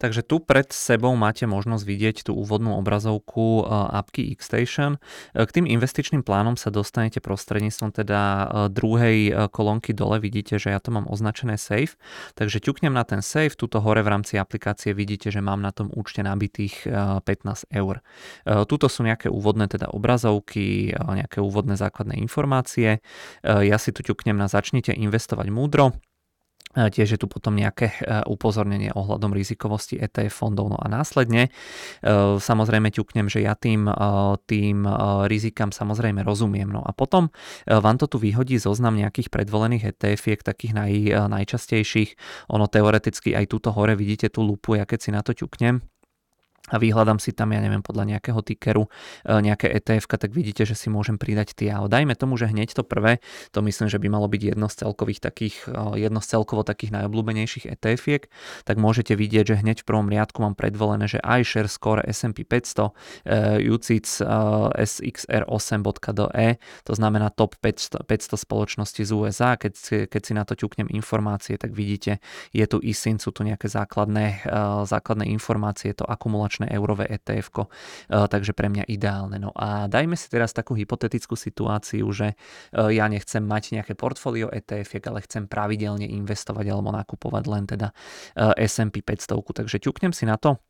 Takže 0.00 0.24
tu 0.24 0.40
pred 0.40 0.64
sebou 0.72 1.12
máte 1.12 1.44
možnosť 1.44 1.84
vidieť 1.84 2.16
tú 2.24 2.32
úvodnú 2.32 2.72
obrazovku 2.80 3.62
eh, 3.62 4.00
apky 4.00 4.32
Xstation. 4.32 4.96
Eh, 5.36 5.44
k 5.44 5.60
tým 5.60 5.68
investičným 5.68 6.24
plánom 6.24 6.56
sa 6.56 6.72
dostanete 6.72 7.20
prostredníctvom 7.20 7.92
teda 7.92 8.20
eh, 8.20 8.44
druhej 8.72 9.18
kolónky 9.52 9.92
dole. 9.92 10.16
Vidíte, 10.16 10.56
že 10.56 10.72
ja 10.72 10.80
to 10.80 10.88
mám 10.88 11.04
označené 11.04 11.60
Safe. 11.60 12.00
Takže 12.32 12.64
ťuknem 12.64 12.96
na 12.96 13.04
ten 13.04 13.20
Safe. 13.20 13.52
Tuto 13.52 13.84
hore 13.84 14.00
v 14.00 14.08
rámci 14.08 14.40
aplikácie 14.40 14.96
vidíte, 14.96 15.28
že 15.28 15.44
mám 15.44 15.60
na 15.60 15.68
tom 15.70 15.92
účte 15.92 16.24
nabitých 16.24 16.88
15 16.88 17.68
eur. 17.68 18.00
Tuto 18.46 18.86
sú 18.88 19.04
nejaké 19.04 19.28
úvodné 19.28 19.68
teda 19.68 19.92
obrazovky, 19.92 20.94
nejaké 20.94 21.42
úvodné 21.44 21.76
základné 21.76 22.16
informácie. 22.22 23.04
Ja 23.44 23.76
si 23.76 23.90
tu 23.92 24.00
ťuknem 24.00 24.38
na 24.38 24.48
začnite 24.48 24.94
investovať 24.96 25.52
múdro 25.52 25.92
Tiež 26.70 27.18
je 27.18 27.18
tu 27.18 27.26
potom 27.26 27.58
nejaké 27.58 27.90
e, 27.90 28.22
upozornenie 28.30 28.94
ohľadom 28.94 29.34
rizikovosti 29.34 29.98
ETF 29.98 30.30
fondov. 30.30 30.70
No 30.70 30.78
a 30.78 30.86
následne 30.86 31.50
e, 31.50 31.50
samozrejme 32.38 32.94
ťuknem, 32.94 33.26
že 33.26 33.42
ja 33.42 33.58
tým, 33.58 33.90
e, 33.90 33.94
tým 34.46 34.86
rizikám 35.26 35.74
samozrejme 35.74 36.22
rozumiem. 36.22 36.70
No 36.70 36.86
a 36.86 36.94
potom 36.94 37.34
vám 37.66 37.98
to 37.98 38.06
tu 38.06 38.22
vyhodí 38.22 38.62
zoznam 38.62 38.94
nejakých 38.94 39.34
predvolených 39.34 39.98
ETF, 39.98 40.46
takých 40.46 40.72
naj, 40.78 40.92
najčastejších. 41.26 42.10
Ono 42.54 42.70
teoreticky 42.70 43.34
aj 43.34 43.50
túto 43.50 43.74
hore 43.74 43.98
vidíte 43.98 44.30
tú 44.30 44.46
lupu, 44.46 44.78
ja 44.78 44.86
keď 44.86 44.98
si 45.02 45.10
na 45.10 45.26
to 45.26 45.34
ťuknem, 45.34 45.82
a 46.68 46.76
vyhľadám 46.78 47.18
si 47.18 47.32
tam, 47.32 47.56
ja 47.56 47.64
neviem, 47.64 47.82
podľa 47.82 48.04
nejakého 48.16 48.44
tickeru 48.44 48.86
e, 48.86 48.88
nejaké 49.42 49.72
ETF, 49.74 50.06
tak 50.06 50.30
vidíte, 50.30 50.62
že 50.62 50.78
si 50.78 50.92
môžem 50.92 51.18
pridať 51.18 51.56
tie. 51.58 51.72
Ale 51.72 51.90
dajme 51.90 52.14
tomu, 52.14 52.38
že 52.38 52.46
hneď 52.46 52.76
to 52.76 52.84
prvé, 52.86 53.18
to 53.50 53.64
myslím, 53.64 53.88
že 53.90 53.98
by 53.98 54.06
malo 54.12 54.30
byť 54.30 54.54
jedno 54.54 54.70
z 54.70 54.86
celkových 54.86 55.24
takých, 55.24 55.56
e, 55.66 56.04
jedno 56.04 56.22
z 56.22 56.26
celkovo 56.38 56.62
takých 56.62 56.94
najobľúbenejších 57.00 57.66
etf 57.66 58.06
tak 58.64 58.76
môžete 58.76 59.16
vidieť, 59.16 59.44
že 59.56 59.60
hneď 59.64 59.82
v 59.82 59.88
prvom 59.88 60.08
riadku 60.08 60.40
mám 60.44 60.54
predvolené, 60.54 61.08
že 61.08 61.18
iShare 61.24 61.68
Score 61.68 62.04
S&P 62.06 62.44
500, 62.44 62.92
UCITS 63.60 64.22
SXR8.de, 64.76 66.48
to 66.84 66.92
znamená 66.92 67.30
top 67.34 67.56
500, 67.60 68.04
500 68.06 68.36
spoločností 68.40 69.02
z 69.04 69.12
USA. 69.12 69.56
Keď, 69.60 70.06
keď 70.08 70.22
si 70.22 70.32
na 70.32 70.44
to 70.48 70.56
ťuknem 70.56 70.88
informácie, 70.92 71.60
tak 71.60 71.76
vidíte, 71.76 72.20
je 72.54 72.64
tu 72.64 72.80
ISIN, 72.80 73.18
sú 73.20 73.32
tu 73.34 73.44
nejaké 73.44 73.68
základné, 73.68 74.44
e, 74.46 74.86
základné 74.88 75.28
informácie, 75.28 75.92
to 75.92 76.08
akumulačné 76.08 76.49
mesačné 76.50 76.66
eurové 76.74 77.06
etf 77.06 77.46
e, 77.54 77.64
takže 78.10 78.52
pre 78.52 78.66
mňa 78.66 78.90
ideálne. 78.90 79.38
No 79.38 79.54
a 79.54 79.86
dajme 79.86 80.18
si 80.18 80.26
teraz 80.26 80.50
takú 80.50 80.74
hypotetickú 80.74 81.38
situáciu, 81.38 82.10
že 82.10 82.34
e, 82.34 82.90
ja 82.90 83.06
nechcem 83.06 83.46
mať 83.46 83.78
nejaké 83.78 83.94
portfólio 83.94 84.50
etf 84.50 84.90
ale 85.06 85.22
chcem 85.22 85.46
pravidelne 85.46 86.10
investovať 86.10 86.66
alebo 86.66 86.90
nakupovať 86.90 87.44
len 87.46 87.64
teda 87.70 87.94
e, 88.34 88.66
S&P 88.66 89.06
500, 89.06 89.62
takže 89.62 89.78
ťuknem 89.78 90.10
si 90.10 90.26
na 90.26 90.34
to 90.34 90.58
Eh, 90.58 90.69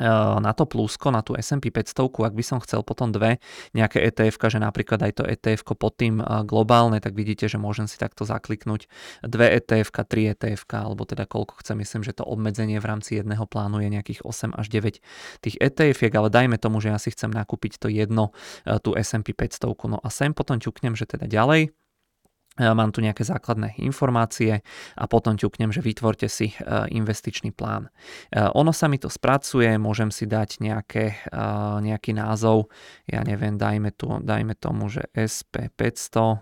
na 0.00 0.52
to 0.52 0.68
plusko, 0.68 1.08
na 1.08 1.24
tú 1.24 1.32
S&P 1.36 1.72
500, 1.72 2.08
ak 2.24 2.34
by 2.36 2.44
som 2.44 2.58
chcel 2.60 2.84
potom 2.84 3.12
dve 3.12 3.40
nejaké 3.72 4.00
ETF, 4.00 4.48
že 4.48 4.60
napríklad 4.60 5.00
aj 5.00 5.12
to 5.20 5.24
ETF 5.24 5.64
pod 5.76 5.96
tým 5.96 6.20
globálne, 6.44 7.00
tak 7.00 7.16
vidíte, 7.16 7.48
že 7.48 7.56
môžem 7.56 7.88
si 7.88 7.96
takto 7.96 8.28
zakliknúť 8.28 8.88
dve 9.24 9.56
ETF, 9.56 9.92
tri 10.04 10.32
ETF, 10.32 10.68
alebo 10.76 11.08
teda 11.08 11.24
koľko 11.24 11.64
chcem, 11.64 11.80
myslím, 11.80 12.04
že 12.04 12.12
to 12.12 12.24
obmedzenie 12.28 12.76
v 12.76 12.86
rámci 12.86 13.16
jedného 13.18 13.48
plánu 13.48 13.80
je 13.80 13.88
nejakých 13.88 14.20
8 14.24 14.52
až 14.56 14.66
9 14.68 15.00
tých 15.40 15.56
ETF, 15.56 15.98
ale 16.12 16.28
dajme 16.28 16.56
tomu, 16.60 16.84
že 16.84 16.92
ja 16.92 16.98
si 17.00 17.10
chcem 17.12 17.32
nakúpiť 17.32 17.80
to 17.80 17.88
jedno, 17.88 18.36
tú 18.84 18.92
S&P 18.92 19.32
500, 19.32 19.72
no 19.88 19.98
a 20.02 20.08
sem 20.12 20.36
potom 20.36 20.60
ťuknem, 20.60 20.92
že 20.92 21.08
teda 21.08 21.24
ďalej, 21.24 21.72
Mám 22.56 22.96
tu 22.96 23.04
nejaké 23.04 23.20
základné 23.20 23.76
informácie 23.84 24.64
a 24.96 25.04
potom 25.04 25.36
ťuknem, 25.36 25.76
že 25.76 25.84
vytvorte 25.84 26.24
si 26.24 26.56
e, 26.56 26.56
investičný 26.88 27.52
plán. 27.52 27.92
E, 28.32 28.48
ono 28.48 28.72
sa 28.72 28.88
mi 28.88 28.96
to 28.96 29.12
spracuje, 29.12 29.76
môžem 29.76 30.08
si 30.08 30.24
dať 30.24 30.64
nejaké, 30.64 31.20
e, 31.28 31.44
nejaký 31.84 32.16
názov, 32.16 32.72
ja 33.04 33.20
neviem, 33.28 33.60
dajme, 33.60 33.92
tu, 33.92 34.08
dajme 34.08 34.56
tomu, 34.56 34.88
že 34.88 35.04
SP500 35.12 36.40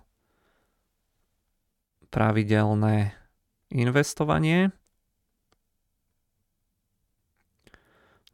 pravidelné 2.14 3.18
investovanie. 3.74 4.70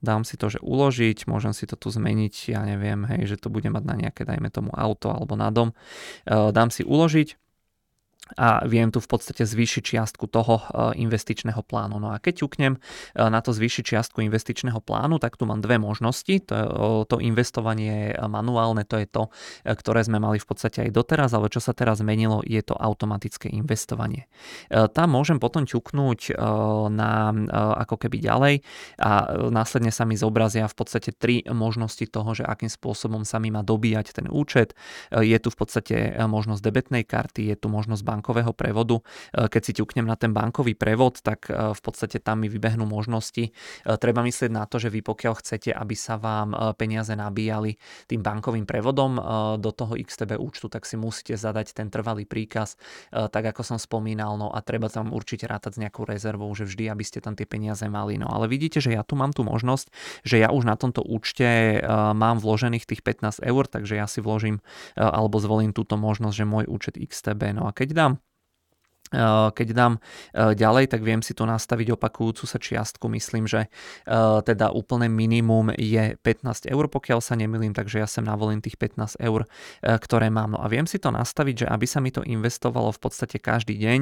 dám 0.01 0.25
si 0.25 0.41
to, 0.41 0.49
že 0.49 0.65
uložiť, 0.65 1.29
môžem 1.29 1.53
si 1.53 1.69
to 1.69 1.77
tu 1.77 1.93
zmeniť, 1.93 2.57
ja 2.57 2.65
neviem, 2.65 3.05
hej, 3.05 3.37
že 3.37 3.37
to 3.37 3.53
bude 3.53 3.69
mať 3.69 3.85
na 3.85 3.95
nejaké, 4.01 4.25
dajme 4.25 4.49
tomu 4.49 4.73
auto 4.73 5.13
alebo 5.13 5.37
na 5.37 5.53
dom. 5.53 5.77
Dám 6.25 6.73
si 6.73 6.89
uložiť 6.89 7.37
a 8.37 8.63
viem 8.67 8.91
tu 8.95 9.03
v 9.03 9.09
podstate 9.11 9.43
zvýšiť 9.43 9.83
čiastku 9.97 10.31
toho 10.31 10.61
e, 10.61 10.65
investičného 11.03 11.63
plánu. 11.67 11.99
No 11.99 12.15
a 12.15 12.23
keď 12.23 12.47
ťuknem 12.47 12.77
e, 12.77 12.81
na 13.19 13.41
to 13.43 13.51
zvýšiť 13.51 13.97
čiastku 13.97 14.23
investičného 14.23 14.79
plánu, 14.79 15.19
tak 15.19 15.35
tu 15.35 15.49
mám 15.49 15.59
dve 15.59 15.83
možnosti. 15.83 16.47
To, 16.51 17.05
to 17.07 17.17
investovanie 17.19 18.15
manuálne, 18.17 18.87
to 18.87 19.01
je 19.01 19.07
to, 19.11 19.23
e, 19.67 19.75
ktoré 19.75 20.07
sme 20.07 20.23
mali 20.23 20.39
v 20.39 20.47
podstate 20.47 20.87
aj 20.87 20.91
doteraz, 20.95 21.35
ale 21.35 21.51
čo 21.51 21.59
sa 21.59 21.75
teraz 21.75 21.99
zmenilo, 22.01 22.43
je 22.47 22.63
to 22.63 22.79
automatické 22.79 23.53
investovanie. 23.53 24.31
Tam 24.71 25.13
môžem 25.13 25.37
potom 25.37 25.69
ťuknúť 25.69 26.39
na 26.89 27.13
ako 27.53 27.97
keby 28.07 28.25
ďalej 28.25 28.55
a 28.97 29.11
následne 29.53 29.93
sa 29.93 30.09
mi 30.09 30.17
zobrazia 30.17 30.65
v 30.65 30.77
podstate 30.77 31.13
tri 31.13 31.45
možnosti 31.45 32.03
toho, 32.09 32.33
že 32.33 32.47
akým 32.47 32.73
spôsobom 32.73 33.29
sa 33.29 33.37
mi 33.37 33.53
má 33.53 33.61
dobíjať 33.61 34.17
ten 34.17 34.27
účet. 34.33 34.73
Je 35.13 35.37
tu 35.37 35.53
v 35.53 35.59
podstate 35.59 35.97
možnosť 36.25 36.63
debetnej 36.65 37.05
karty, 37.05 37.53
je 37.53 37.57
tu 37.59 37.69
možnosť 37.69 38.03
bank 38.07 38.20
bankového 38.21 38.53
prevodu. 38.53 39.01
E, 39.33 39.49
keď 39.49 39.63
si 39.65 39.73
ťuknem 39.81 40.05
na 40.05 40.21
ten 40.21 40.37
bankový 40.37 40.77
prevod, 40.77 41.25
tak 41.25 41.49
e, 41.49 41.73
v 41.73 41.81
podstate 41.81 42.21
tam 42.21 42.45
mi 42.45 42.53
vybehnú 42.53 42.85
možnosti. 42.85 43.49
E, 43.49 43.51
treba 43.97 44.21
myslieť 44.21 44.53
na 44.53 44.69
to, 44.69 44.77
že 44.77 44.93
vy 44.93 45.01
pokiaľ 45.01 45.35
chcete, 45.41 45.73
aby 45.73 45.97
sa 45.97 46.21
vám 46.21 46.53
peniaze 46.77 47.17
nabíjali 47.17 47.81
tým 48.05 48.21
bankovým 48.21 48.69
prevodom 48.69 49.17
do 49.57 49.71
toho 49.71 49.95
XTB 49.97 50.37
účtu, 50.37 50.67
tak 50.67 50.85
si 50.85 50.99
musíte 50.99 51.39
zadať 51.39 51.73
ten 51.73 51.87
trvalý 51.89 52.27
príkaz, 52.27 52.75
tak 53.15 53.55
ako 53.55 53.63
som 53.63 53.79
spomínal, 53.79 54.35
no 54.35 54.51
a 54.51 54.59
treba 54.61 54.91
tam 54.91 55.15
určite 55.15 55.47
rátať 55.47 55.79
s 55.79 55.81
nejakou 55.87 56.03
rezervou, 56.05 56.51
že 56.53 56.67
vždy, 56.67 56.91
aby 56.91 57.05
ste 57.07 57.23
tam 57.23 57.39
tie 57.39 57.47
peniaze 57.47 57.87
mali. 57.87 58.19
No 58.19 58.27
ale 58.27 58.51
vidíte, 58.51 58.83
že 58.83 58.93
ja 58.93 59.07
tu 59.07 59.15
mám 59.15 59.31
tú 59.31 59.47
možnosť, 59.47 59.89
že 60.27 60.43
ja 60.43 60.51
už 60.51 60.67
na 60.67 60.75
tomto 60.75 61.07
účte 61.07 61.81
mám 62.13 62.43
vložených 62.43 62.85
tých 62.85 63.07
15 63.07 63.47
eur, 63.47 63.65
takže 63.71 63.95
ja 63.95 64.11
si 64.11 64.19
vložím 64.19 64.59
alebo 64.99 65.39
zvolím 65.39 65.71
túto 65.71 65.95
možnosť, 65.95 66.35
že 66.35 66.45
môj 66.45 66.65
účet 66.67 66.99
XTB. 66.99 67.55
No 67.55 67.71
a 67.71 67.71
keď 67.71 67.89
dám 67.95 68.10
keď 69.55 69.69
dám 69.75 69.99
ďalej, 70.35 70.95
tak 70.95 71.03
viem 71.03 71.21
si 71.21 71.35
tu 71.35 71.43
nastaviť 71.43 71.99
opakujúcu 71.99 72.47
sa 72.47 72.59
čiastku. 72.63 73.11
Myslím, 73.11 73.51
že 73.51 73.67
teda 74.47 74.71
úplné 74.71 75.11
minimum 75.11 75.75
je 75.75 76.15
15 76.19 76.71
eur, 76.71 76.85
pokiaľ 76.87 77.19
sa 77.19 77.35
nemilím, 77.35 77.75
takže 77.75 78.01
ja 78.01 78.07
sem 78.07 78.23
navolím 78.23 78.63
tých 78.63 78.79
15 78.79 79.19
eur, 79.19 79.51
ktoré 79.83 80.31
mám. 80.31 80.55
No 80.55 80.63
a 80.63 80.67
viem 80.71 80.87
si 80.87 81.03
to 81.03 81.11
nastaviť, 81.11 81.65
že 81.65 81.67
aby 81.67 81.87
sa 81.91 81.99
mi 81.99 82.15
to 82.15 82.23
investovalo 82.23 82.95
v 82.95 83.01
podstate 83.03 83.43
každý 83.43 83.75
deň. 83.77 84.01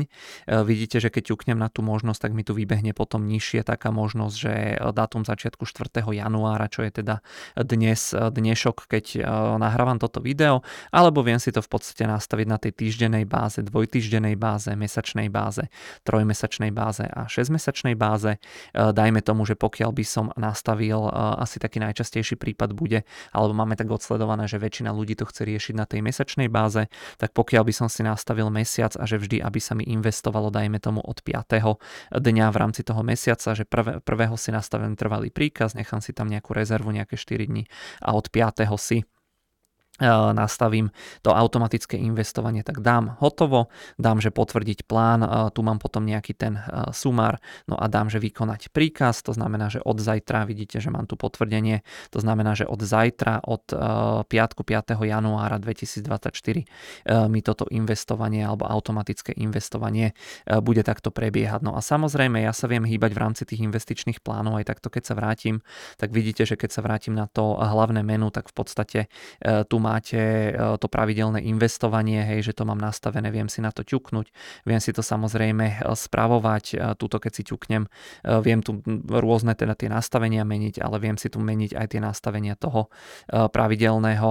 Vidíte, 0.69 1.01
že 1.01 1.09
keď 1.09 1.33
ťuknem 1.33 1.57
na 1.57 1.73
tú 1.73 1.81
možnosť, 1.81 2.29
tak 2.29 2.33
mi 2.37 2.45
tu 2.45 2.53
vybehne 2.53 2.93
potom 2.93 3.25
nižšie 3.25 3.65
taká 3.65 3.89
možnosť, 3.89 4.37
že 4.37 4.53
dátum 4.93 5.25
začiatku 5.25 5.65
4. 5.65 6.05
januára, 6.05 6.69
čo 6.69 6.85
je 6.85 7.01
teda 7.01 7.25
dnes, 7.57 8.13
dnešok, 8.13 8.91
keď 8.91 9.25
nahrávam 9.57 9.97
toto 9.97 10.21
video, 10.21 10.61
alebo 10.93 11.25
viem 11.25 11.41
si 11.41 11.49
to 11.49 11.65
v 11.65 11.71
podstate 11.73 12.05
nastaviť 12.05 12.47
na 12.49 12.61
tej 12.61 12.77
týždennej 12.77 13.25
báze, 13.25 13.65
dvojtýždennej 13.65 14.37
báze, 14.37 14.69
mesačnej 14.75 14.98
báze, 15.31 15.69
trojmesačnej 16.03 16.71
báze 16.75 17.07
a 17.07 17.27
6-mesačnej 17.27 17.95
báze. 17.95 18.37
E, 18.37 18.39
dajme 18.75 19.23
tomu, 19.23 19.47
že 19.47 19.55
pokiaľ 19.55 19.91
by 19.95 20.05
som 20.05 20.27
nastavil, 20.35 21.09
e, 21.09 21.11
asi 21.41 21.63
taký 21.63 21.79
najčastejší 21.83 22.37
prípad 22.37 22.75
bude, 22.75 23.07
alebo 23.33 23.55
máme 23.55 23.79
tak 23.79 23.89
odsledované, 23.89 24.51
že 24.51 24.59
väčšina 24.59 24.91
ľudí 24.91 25.15
to 25.15 25.29
chce 25.29 25.45
riešiť 25.45 25.75
na 25.77 25.87
tej 25.87 26.01
mesačnej 26.03 26.49
báze, 26.51 26.91
tak 27.17 27.33
pokiaľ 27.33 27.63
by 27.69 27.75
som 27.75 27.89
si 27.91 28.03
nastavil 28.03 28.49
mesiac 28.49 28.95
a 28.99 29.05
že 29.05 29.21
vždy, 29.21 29.43
aby 29.43 29.61
sa 29.63 29.79
mi 29.79 29.87
investovalo, 29.87 30.51
dajme 30.51 30.79
tomu 30.83 31.01
od 31.05 31.23
5. 31.23 31.79
dňa 32.15 32.47
v 32.51 32.57
rámci 32.57 32.83
toho 32.83 33.01
mesiaca, 33.07 33.55
že 33.55 33.65
prvé, 33.69 34.01
prvého 34.03 34.35
si 34.35 34.51
nastavím 34.51 34.95
trvalý 34.97 35.29
príkaz, 35.31 35.75
nechám 35.75 36.03
si 36.03 36.15
tam 36.15 36.27
nejakú 36.31 36.55
rezervu, 36.57 36.91
nejaké 36.91 37.15
4 37.15 37.51
dní 37.51 37.65
a 38.03 38.15
od 38.15 38.31
5. 38.31 38.65
si 38.79 39.05
nastavím 40.35 40.95
to 41.27 41.35
automatické 41.35 41.99
investovanie, 41.99 42.63
tak 42.63 42.81
dám 42.81 43.19
hotovo, 43.19 43.69
dám, 43.99 44.23
že 44.23 44.31
potvrdiť 44.31 44.87
plán, 44.87 45.51
tu 45.53 45.61
mám 45.67 45.83
potom 45.83 46.07
nejaký 46.07 46.39
ten 46.39 46.63
sumár, 46.95 47.43
no 47.67 47.75
a 47.75 47.91
dám, 47.91 48.07
že 48.07 48.23
vykonať 48.23 48.71
príkaz, 48.71 49.27
to 49.27 49.35
znamená, 49.35 49.69
že 49.69 49.83
od 49.83 49.99
zajtra, 49.99 50.47
vidíte, 50.47 50.79
že 50.79 50.95
mám 50.95 51.11
tu 51.11 51.19
potvrdenie, 51.19 51.83
to 52.15 52.23
znamená, 52.23 52.55
že 52.55 52.65
od 52.65 52.79
zajtra, 52.79 53.43
od 53.43 53.65
piatku 54.27 54.63
5. 54.63 54.95
januára 55.03 55.59
2024 55.59 56.65
mi 57.27 57.41
toto 57.43 57.67
investovanie 57.69 58.47
alebo 58.47 58.71
automatické 58.71 59.35
investovanie 59.35 60.15
bude 60.63 60.87
takto 60.87 61.11
prebiehať. 61.11 61.61
No 61.67 61.75
a 61.75 61.83
samozrejme, 61.83 62.39
ja 62.43 62.55
sa 62.55 62.71
viem 62.71 62.87
hýbať 62.87 63.11
v 63.13 63.21
rámci 63.21 63.43
tých 63.43 63.67
investičných 63.67 64.23
plánov, 64.23 64.63
aj 64.63 64.71
takto 64.71 64.89
keď 64.95 65.03
sa 65.03 65.15
vrátim, 65.19 65.61
tak 65.99 66.15
vidíte, 66.15 66.47
že 66.47 66.55
keď 66.55 66.71
sa 66.71 66.81
vrátim 66.87 67.19
na 67.19 67.27
to 67.27 67.59
hlavné 67.59 68.07
menu, 68.07 68.31
tak 68.31 68.47
v 68.51 68.55
podstate 68.55 69.01
tu 69.67 69.77
máte 69.89 70.21
e, 70.21 70.53
to 70.77 70.87
pravidelné 70.87 71.41
investovanie, 71.49 72.21
hej, 72.21 72.53
že 72.53 72.57
to 72.61 72.69
mám 72.69 72.77
nastavené, 72.77 73.33
viem 73.33 73.49
si 73.49 73.65
na 73.65 73.73
to 73.73 73.81
ťuknúť, 73.81 74.29
viem 74.69 74.81
si 74.85 74.93
to 74.93 75.01
samozrejme 75.01 75.65
e, 75.65 75.77
spravovať, 75.97 76.65
e, 76.73 76.77
túto 77.01 77.17
keď 77.17 77.33
si 77.33 77.43
ťuknem, 77.49 77.89
viem 78.43 78.61
tu 78.61 78.83
rôzne 79.09 79.55
teda 79.55 79.79
tie 79.79 79.87
nastavenia 79.89 80.43
meniť, 80.43 80.83
ale 80.83 80.99
viem 80.99 81.17
si 81.17 81.31
tu 81.31 81.39
meniť 81.39 81.79
aj 81.79 81.87
tie 81.95 82.01
nastavenia 82.03 82.59
toho 82.59 82.91
pravidelného, 83.31 84.31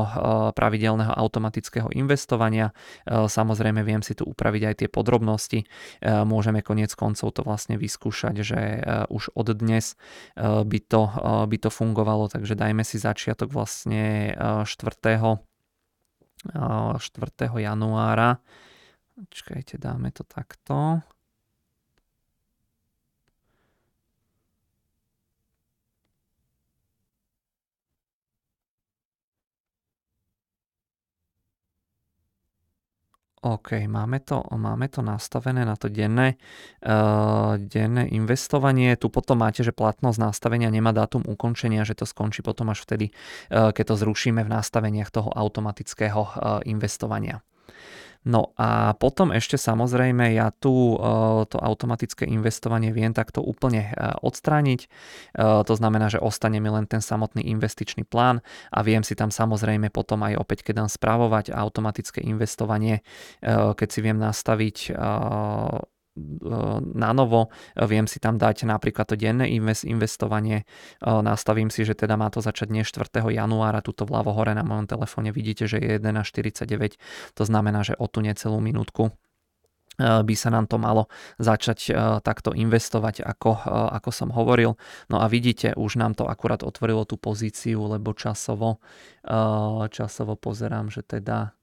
pravidelného 0.52 1.14
automatického 1.16 1.90
investovania. 1.96 2.76
Samozrejme 3.08 3.82
viem 3.88 4.04
si 4.04 4.14
tu 4.14 4.28
upraviť 4.28 4.64
aj 4.68 4.76
tie 4.84 4.90
podrobnosti, 4.92 5.60
môžeme 6.04 6.60
konec 6.62 6.92
koncov 6.94 7.32
to 7.32 7.42
vlastne 7.48 7.80
vyskúšať, 7.80 8.36
že 8.44 8.60
už 9.08 9.32
od 9.34 9.48
dnes 9.56 9.96
by 10.36 10.80
to, 10.84 11.02
by 11.48 11.58
to 11.58 11.70
fungovalo, 11.72 12.28
takže 12.28 12.60
dajme 12.60 12.84
si 12.84 13.00
začiatok 13.00 13.50
vlastne 13.50 14.36
4. 14.36 15.47
4. 17.00 17.50
januára. 17.58 18.38
Čakajte, 19.30 19.78
dáme 19.78 20.12
to 20.12 20.24
takto. 20.24 21.00
OK, 33.48 33.88
máme 33.88 34.20
to, 34.20 34.44
máme 34.60 34.92
to 34.92 35.00
nastavené 35.00 35.64
na 35.64 35.80
to 35.80 35.88
denné, 35.88 36.36
uh, 36.84 37.56
denné 37.56 38.12
investovanie. 38.12 39.00
Tu 39.00 39.08
potom 39.08 39.40
máte, 39.40 39.64
že 39.64 39.72
platnosť 39.72 40.20
nastavenia 40.20 40.68
nemá 40.68 40.92
dátum 40.92 41.24
ukončenia, 41.24 41.88
že 41.88 41.96
to 41.96 42.04
skončí 42.04 42.44
potom 42.44 42.68
až 42.76 42.84
vtedy, 42.84 43.16
uh, 43.48 43.72
keď 43.72 43.96
to 43.96 43.96
zrušíme 44.04 44.44
v 44.44 44.52
nastaveniach 44.52 45.16
toho 45.16 45.32
automatického 45.32 46.22
uh, 46.28 46.32
investovania. 46.68 47.40
No 48.28 48.52
a 48.60 48.92
potom 49.00 49.32
ešte 49.32 49.56
samozrejme 49.56 50.36
ja 50.36 50.52
tu 50.52 51.00
e, 51.00 51.48
to 51.48 51.58
automatické 51.64 52.28
investovanie 52.28 52.92
viem 52.92 53.16
takto 53.16 53.40
úplne 53.40 53.88
e, 53.88 53.92
odstrániť. 54.20 54.80
E, 54.84 54.88
to 55.64 55.74
znamená, 55.80 56.12
že 56.12 56.20
ostane 56.20 56.60
mi 56.60 56.68
len 56.68 56.84
ten 56.92 57.00
samotný 57.00 57.48
investičný 57.48 58.04
plán 58.04 58.44
a 58.76 58.84
viem 58.84 59.00
si 59.08 59.16
tam 59.16 59.32
samozrejme 59.32 59.88
potom 59.96 60.28
aj 60.28 60.44
opäť, 60.44 60.68
keď 60.68 60.84
dám 60.84 60.90
správovať 60.92 61.56
automatické 61.56 62.20
investovanie, 62.28 63.00
keď 63.42 63.88
si 63.88 64.00
viem 64.04 64.20
nastaviť 64.20 64.92
na 66.98 67.12
novo, 67.14 67.54
viem 67.78 68.10
si 68.10 68.18
tam 68.18 68.42
dať 68.42 68.66
napríklad 68.66 69.06
to 69.08 69.16
denné 69.16 69.48
investovanie, 69.54 70.66
nastavím 71.02 71.70
si, 71.70 71.86
že 71.86 71.94
teda 71.94 72.18
má 72.18 72.34
to 72.34 72.42
začať 72.42 72.74
dnes 72.74 72.90
4. 72.90 73.22
januára, 73.30 73.86
tuto 73.86 74.10
vľavo 74.10 74.34
hore 74.34 74.58
na 74.58 74.66
mojom 74.66 74.90
telefóne 74.90 75.30
vidíte, 75.30 75.70
že 75.70 75.78
je 75.78 76.02
1.49, 76.02 76.98
to 77.38 77.44
znamená, 77.46 77.86
že 77.86 77.94
o 77.96 78.10
tú 78.10 78.26
necelú 78.26 78.58
minútku 78.58 79.14
by 79.98 80.36
sa 80.38 80.54
nám 80.54 80.70
to 80.70 80.78
malo 80.78 81.10
začať 81.42 81.90
takto 82.22 82.54
investovať, 82.54 83.26
ako, 83.26 83.58
ako 83.98 84.10
som 84.14 84.30
hovoril. 84.30 84.78
No 85.10 85.18
a 85.18 85.26
vidíte, 85.26 85.74
už 85.74 85.98
nám 85.98 86.14
to 86.14 86.30
akurát 86.30 86.62
otvorilo 86.62 87.02
tú 87.02 87.18
pozíciu, 87.18 87.82
lebo 87.90 88.14
časovo, 88.14 88.78
časovo 89.90 90.38
pozerám, 90.38 90.94
že 90.94 91.02
teda 91.02 91.57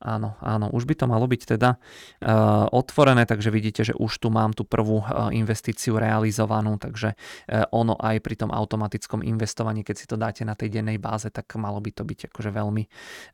Áno, 0.00 0.40
áno, 0.40 0.72
už 0.72 0.88
by 0.88 0.96
to 0.96 1.04
malo 1.04 1.28
byť 1.28 1.60
teda 1.60 1.76
uh, 1.76 2.72
otvorené, 2.72 3.28
takže 3.28 3.52
vidíte, 3.52 3.84
že 3.84 3.92
už 3.92 4.16
tu 4.16 4.32
mám 4.32 4.56
tú 4.56 4.64
prvú 4.64 5.04
uh, 5.04 5.28
investíciu 5.28 6.00
realizovanú, 6.00 6.80
takže 6.80 7.12
uh, 7.12 7.68
ono 7.68 8.00
aj 8.00 8.16
pri 8.24 8.32
tom 8.40 8.48
automatickom 8.48 9.20
investovaní, 9.20 9.84
keď 9.84 9.96
si 10.00 10.08
to 10.08 10.16
dáte 10.16 10.40
na 10.48 10.56
tej 10.56 10.72
dennej 10.72 10.96
báze, 10.96 11.28
tak 11.28 11.52
malo 11.60 11.84
by 11.84 11.92
to 11.92 12.08
byť 12.08 12.32
akože 12.32 12.48
veľmi, 12.48 12.84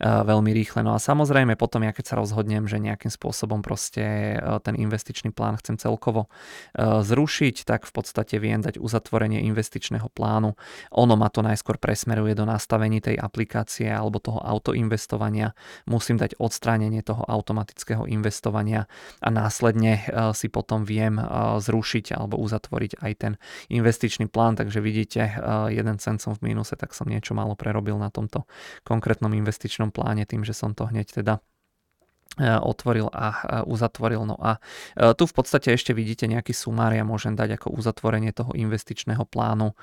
veľmi 0.03 0.51
rýchle. 0.51 0.83
No 0.83 0.93
a 0.93 0.99
samozrejme 0.99 1.55
potom, 1.55 1.87
ja 1.87 1.95
keď 1.95 2.05
sa 2.11 2.15
rozhodnem, 2.19 2.67
že 2.67 2.83
nejakým 2.83 3.15
spôsobom 3.15 3.63
proste 3.63 4.35
ten 4.67 4.75
investičný 4.75 5.31
plán 5.31 5.63
chcem 5.63 5.79
celkovo 5.79 6.27
zrušiť, 6.75 7.63
tak 7.63 7.87
v 7.87 7.93
podstate 7.95 8.43
viem 8.43 8.59
dať 8.59 8.83
uzatvorenie 8.83 9.47
investičného 9.47 10.11
plánu. 10.11 10.59
Ono 10.99 11.15
ma 11.15 11.31
to 11.31 11.47
najskôr 11.47 11.79
presmeruje 11.79 12.35
do 12.35 12.43
nastavení 12.43 12.99
tej 12.99 13.23
aplikácie 13.23 13.87
alebo 13.87 14.19
toho 14.19 14.43
autoinvestovania. 14.43 15.55
Musím 15.87 16.19
dať 16.19 16.35
od 16.43 16.56
odstránenie 16.57 17.05
toho 17.05 17.21
automatického 17.21 18.09
investovania 18.09 18.89
a 19.21 19.29
následne 19.29 20.01
e, 20.01 20.33
si 20.33 20.49
potom 20.49 20.89
viem 20.89 21.21
e, 21.21 21.25
zrušiť 21.61 22.17
alebo 22.17 22.41
uzatvoriť 22.41 23.05
aj 23.05 23.13
ten 23.21 23.33
investičný 23.69 24.33
plán, 24.33 24.57
takže 24.57 24.81
vidíte, 24.81 25.37
1 25.69 25.77
e, 25.77 26.01
cent 26.01 26.17
som 26.17 26.33
v 26.33 26.49
mínuse, 26.49 26.73
tak 26.81 26.97
som 26.97 27.05
niečo 27.05 27.37
málo 27.37 27.53
prerobil 27.53 28.01
na 28.01 28.09
tomto 28.09 28.49
konkrétnom 28.89 29.37
investičnom 29.37 29.93
pláne 29.93 30.25
tým, 30.25 30.49
že 30.49 30.57
som 30.57 30.73
to 30.73 30.89
hneď 30.89 31.13
teda 31.13 31.45
otvoril 32.37 33.09
a 33.09 33.65
uzatvoril. 33.65 34.29
No 34.29 34.37
a 34.37 34.61
e, 34.93 35.17
tu 35.17 35.25
v 35.25 35.35
podstate 35.35 35.73
ešte 35.73 35.97
vidíte 35.97 36.29
nejaký 36.29 36.53
sumár, 36.53 36.93
ja 36.93 37.01
môžem 37.01 37.33
dať 37.33 37.57
ako 37.57 37.73
uzatvorenie 37.73 38.29
toho 38.37 38.53
investičného 38.53 39.25
plánu. 39.25 39.73
E, 39.73 39.75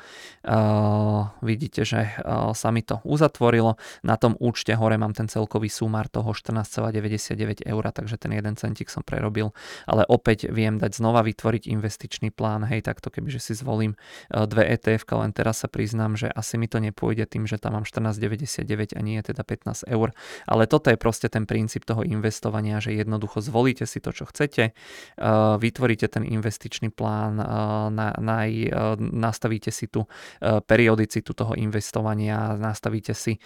vidíte, 1.41 1.81
že 1.81 2.13
sa 2.53 2.69
mi 2.69 2.85
to 2.85 3.01
uzatvorilo. 3.01 3.81
Na 4.05 4.15
tom 4.21 4.37
účte 4.37 4.77
hore 4.77 4.95
mám 5.01 5.17
ten 5.17 5.25
celkový 5.25 5.67
sumár 5.67 6.07
toho 6.13 6.31
14,99 6.31 7.65
eur, 7.65 7.83
takže 7.89 8.21
ten 8.21 8.31
jeden 8.37 8.53
centík 8.53 8.93
som 8.93 9.01
prerobil. 9.01 9.49
Ale 9.89 10.05
opäť 10.05 10.53
viem 10.53 10.77
dať 10.77 11.01
znova 11.01 11.25
vytvoriť 11.25 11.65
investičný 11.65 12.29
plán, 12.29 12.69
hej, 12.69 12.85
takto 12.85 13.09
kebyže 13.09 13.41
si 13.41 13.53
zvolím 13.57 13.97
dve 14.29 14.69
ETF, 14.77 15.09
len 15.17 15.33
teraz 15.33 15.65
sa 15.65 15.69
priznám, 15.71 16.15
že 16.19 16.29
asi 16.29 16.61
mi 16.61 16.69
to 16.69 16.77
nepôjde 16.77 17.25
tým, 17.25 17.49
že 17.49 17.57
tam 17.57 17.79
mám 17.79 17.85
14,99 17.87 18.93
a 18.93 19.01
nie 19.01 19.17
teda 19.21 19.41
15 19.41 19.89
eur. 19.89 20.13
Ale 20.45 20.69
toto 20.69 20.93
je 20.93 20.97
proste 20.99 21.27
ten 21.31 21.49
princíp 21.49 21.87
toho 21.87 22.05
investovania 22.05 22.32
investovania, 22.33 22.81
že 22.81 22.97
jednoducho 22.97 23.45
zvolíte 23.45 23.85
si 23.85 24.01
to, 24.01 24.09
čo 24.09 24.25
chcete, 24.25 24.73
eh, 24.73 25.25
vytvoríte 25.61 26.09
ten 26.09 26.25
investičný 26.25 26.89
plán, 26.89 27.37
eh, 27.37 27.45
na, 27.93 28.17
na, 28.17 28.49
eh, 28.49 28.73
nastavíte 28.97 29.69
si 29.69 29.85
tú 29.85 30.09
periodicitu 30.41 31.35
toho 31.35 31.53
investovania, 31.53 32.55
nastavíte 32.57 33.13
si 33.13 33.37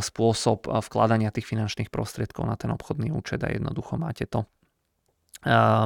spôsob 0.00 0.66
vkladania 0.70 1.34
tých 1.34 1.46
finančných 1.50 1.90
prostriedkov 1.90 2.46
na 2.46 2.56
ten 2.56 2.70
obchodný 2.70 3.10
účet 3.12 3.42
a 3.44 3.50
jednoducho 3.50 3.98
máte 3.98 4.24
to 4.26 4.46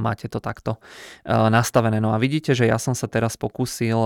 máte 0.00 0.26
to 0.32 0.40
takto 0.40 0.80
nastavené. 1.28 2.00
No 2.00 2.14
a 2.14 2.18
vidíte, 2.18 2.56
že 2.56 2.64
ja 2.64 2.80
som 2.80 2.96
sa 2.96 3.06
teraz 3.10 3.36
pokúsil 3.36 3.98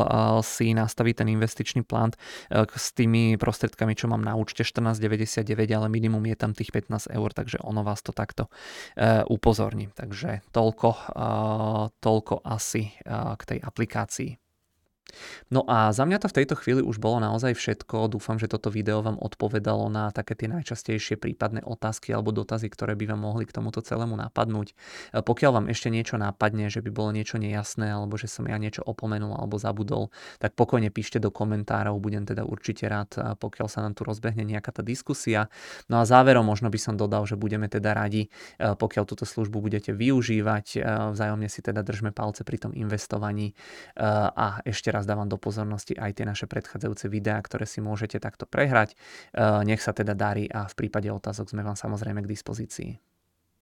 si 0.42 0.74
nastaviť 0.74 1.22
ten 1.22 1.28
investičný 1.30 1.86
plán 1.86 2.10
s 2.50 2.90
tými 2.92 3.38
prostriedkami, 3.38 3.94
čo 3.94 4.10
mám 4.10 4.26
na 4.26 4.34
účte 4.34 4.66
14,99, 4.66 5.46
ale 5.70 5.86
minimum 5.86 6.26
je 6.26 6.36
tam 6.36 6.50
tých 6.52 6.74
15 6.74 7.14
eur, 7.14 7.30
takže 7.30 7.62
ono 7.62 7.86
vás 7.86 8.02
to 8.02 8.10
takto 8.10 8.50
upozorní. 9.30 9.94
Takže 9.94 10.42
toľko, 10.50 10.90
toľko 12.02 12.34
asi 12.42 12.90
k 13.38 13.42
tej 13.46 13.58
aplikácii. 13.62 14.41
No 15.52 15.68
a 15.68 15.92
za 15.92 16.08
mňa 16.08 16.18
to 16.24 16.30
v 16.32 16.36
tejto 16.42 16.54
chvíli 16.56 16.80
už 16.80 16.96
bolo 16.96 17.20
naozaj 17.20 17.52
všetko. 17.52 18.08
Dúfam, 18.08 18.40
že 18.40 18.48
toto 18.48 18.72
video 18.72 19.04
vám 19.04 19.20
odpovedalo 19.20 19.92
na 19.92 20.08
také 20.10 20.32
tie 20.32 20.48
najčastejšie 20.48 21.20
prípadné 21.20 21.60
otázky 21.62 22.12
alebo 22.16 22.32
dotazy, 22.32 22.72
ktoré 22.72 22.96
by 22.96 23.12
vám 23.12 23.20
mohli 23.20 23.44
k 23.44 23.52
tomuto 23.52 23.84
celému 23.84 24.16
napadnúť. 24.16 24.72
E, 24.72 24.74
pokiaľ 25.20 25.50
vám 25.62 25.66
ešte 25.68 25.92
niečo 25.92 26.16
napadne, 26.16 26.72
že 26.72 26.80
by 26.80 26.90
bolo 26.90 27.12
niečo 27.12 27.36
nejasné 27.36 27.92
alebo 27.92 28.16
že 28.16 28.32
som 28.32 28.48
ja 28.48 28.56
niečo 28.56 28.80
opomenul 28.80 29.36
alebo 29.36 29.60
zabudol, 29.60 30.08
tak 30.40 30.56
pokojne 30.56 30.88
píšte 30.88 31.20
do 31.20 31.28
komentárov, 31.28 32.00
budem 32.00 32.24
teda 32.24 32.48
určite 32.48 32.88
rád, 32.88 33.10
e, 33.20 33.36
pokiaľ 33.36 33.68
sa 33.68 33.84
nám 33.84 33.92
tu 33.92 34.08
rozbehne 34.08 34.48
nejaká 34.48 34.72
tá 34.72 34.80
diskusia. 34.80 35.52
No 35.92 36.00
a 36.00 36.08
záverom 36.08 36.48
možno 36.48 36.72
by 36.72 36.80
som 36.80 36.94
dodal, 36.96 37.28
že 37.28 37.36
budeme 37.36 37.68
teda 37.68 37.92
radi, 37.92 38.32
e, 38.56 38.72
pokiaľ 38.72 39.04
túto 39.04 39.28
službu 39.28 39.60
budete 39.60 39.92
využívať, 39.92 40.80
vzájomne 41.12 41.48
si 41.52 41.60
teda 41.60 41.84
držme 41.84 42.16
palce 42.16 42.42
pri 42.46 42.56
tom 42.56 42.72
investovaní 42.72 43.52
a 43.98 44.64
ešte 44.64 44.88
raz 44.88 45.01
dávam 45.04 45.28
do 45.28 45.36
pozornosti 45.36 45.94
aj 45.94 46.18
tie 46.18 46.24
naše 46.26 46.46
predchádzajúce 46.48 47.06
videá, 47.12 47.38
ktoré 47.42 47.68
si 47.68 47.84
môžete 47.84 48.18
takto 48.18 48.48
prehrať. 48.48 48.94
Eh, 48.94 49.62
nech 49.68 49.82
sa 49.82 49.92
teda 49.92 50.16
darí 50.16 50.48
a 50.48 50.66
v 50.66 50.74
prípade 50.74 51.10
otázok 51.12 51.52
sme 51.52 51.62
vám 51.66 51.76
samozrejme 51.76 52.24
k 52.24 52.30
dispozícii. 52.30 53.11